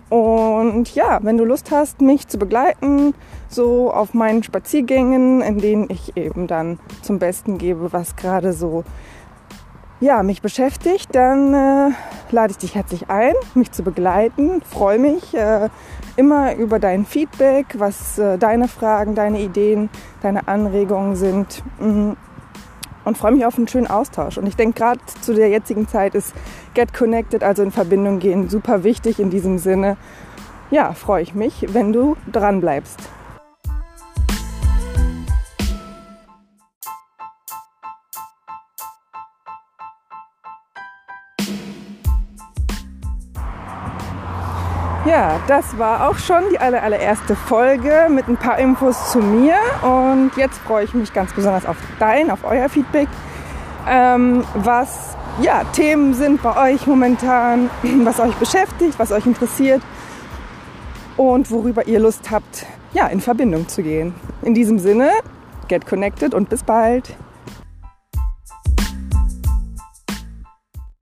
und 0.09 0.95
ja, 0.95 1.21
wenn 1.23 1.37
du 1.37 1.45
Lust 1.45 1.71
hast, 1.71 2.01
mich 2.01 2.29
zu 2.29 2.39
begleiten, 2.39 3.15
so 3.49 3.93
auf 3.93 4.15
meinen 4.15 4.43
Spaziergängen, 4.43 5.41
in 5.41 5.59
denen 5.59 5.87
ich 5.91 6.17
eben 6.17 6.47
dann 6.47 6.79
zum 7.03 7.19
Besten 7.19 7.59
gebe, 7.59 7.93
was 7.93 8.17
gerade 8.17 8.53
so 8.53 8.85
ja, 10.01 10.23
mich 10.23 10.43
beschäftigt, 10.43 11.09
dann 11.13 11.55
äh, 11.55 11.91
lade 12.31 12.53
ich 12.53 12.59
dich 12.59 12.77
herzlich 12.77 13.11
ein, 13.11 13.35
mich 13.55 13.73
zu 13.73 13.83
begleiten. 13.83 14.63
Freue 14.63 14.99
mich 14.99 15.35
äh, 15.35 15.69
immer 16.17 16.55
über 16.55 16.79
dein 16.79 17.05
Feedback, 17.05 17.67
was 17.79 18.17
äh, 18.19 18.39
deine 18.39 18.69
Fragen, 18.69 19.17
deine 19.17 19.41
Ideen, 19.41 19.91
deine 20.23 20.47
Anregungen 20.47 21.17
sind. 21.17 21.65
Mhm 21.81 22.17
und 23.09 23.17
freue 23.17 23.33
mich 23.33 23.47
auf 23.47 23.57
einen 23.57 23.67
schönen 23.67 23.87
Austausch. 23.87 24.37
Und 24.37 24.47
ich 24.47 24.55
denke, 24.55 24.81
gerade 24.81 25.01
zu 25.23 25.33
der 25.33 25.49
jetzigen 25.49 25.89
Zeit 25.89 26.15
ist 26.15 26.35
Get 26.75 26.93
Connected, 26.93 27.43
also 27.43 27.63
in 27.63 27.71
Verbindung 27.71 28.19
gehen, 28.19 28.51
super 28.51 28.85
wichtig 28.85 29.19
in 29.19 29.31
diesem 29.31 29.57
Sinne. 29.57 29.97
Ja, 30.71 30.93
freue 30.93 31.23
ich 31.23 31.35
mich, 31.35 31.73
wenn 31.73 31.95
du 31.95 32.17
dran 32.31 32.61
bleibst. 32.61 32.99
Ja, 45.09 45.41
das 45.47 45.79
war 45.79 46.07
auch 46.07 46.19
schon 46.19 46.51
die 46.51 46.59
aller, 46.59 46.83
allererste 46.83 47.35
Folge 47.35 48.09
mit 48.11 48.29
ein 48.29 48.37
paar 48.37 48.59
Infos 48.59 49.11
zu 49.11 49.21
mir. 49.21 49.55
Und 49.81 50.33
jetzt 50.37 50.59
freue 50.59 50.85
ich 50.85 50.93
mich 50.93 51.15
ganz 51.15 51.33
besonders 51.33 51.65
auf 51.65 51.79
dein, 51.99 52.31
auf 52.31 52.45
euer 52.45 52.69
Feedback. 52.69 53.09
Ähm, 53.89 54.45
was 54.53 55.17
ja, 55.41 55.65
Themen 55.73 56.13
sind 56.13 56.43
bei 56.43 56.75
euch 56.75 56.87
momentan, 56.87 57.71
was 58.05 58.21
euch 58.21 58.35
beschäftigt, 58.35 58.99
was 58.99 59.11
euch 59.11 59.25
interessiert 59.25 59.81
und 61.17 61.51
worüber 61.51 61.89
ihr 61.89 62.01
Lust 62.01 62.31
habt, 62.31 62.67
ja, 62.93 63.07
in 63.07 63.23
Verbindung 63.23 63.67
zu 63.67 63.83
gehen. 63.83 64.15
In 64.43 64.53
diesem 64.53 64.79
Sinne, 64.79 65.11
get 65.69 65.87
connected 65.87 66.35
und 66.35 66.51
bis 66.51 66.63
bald. 66.63 67.17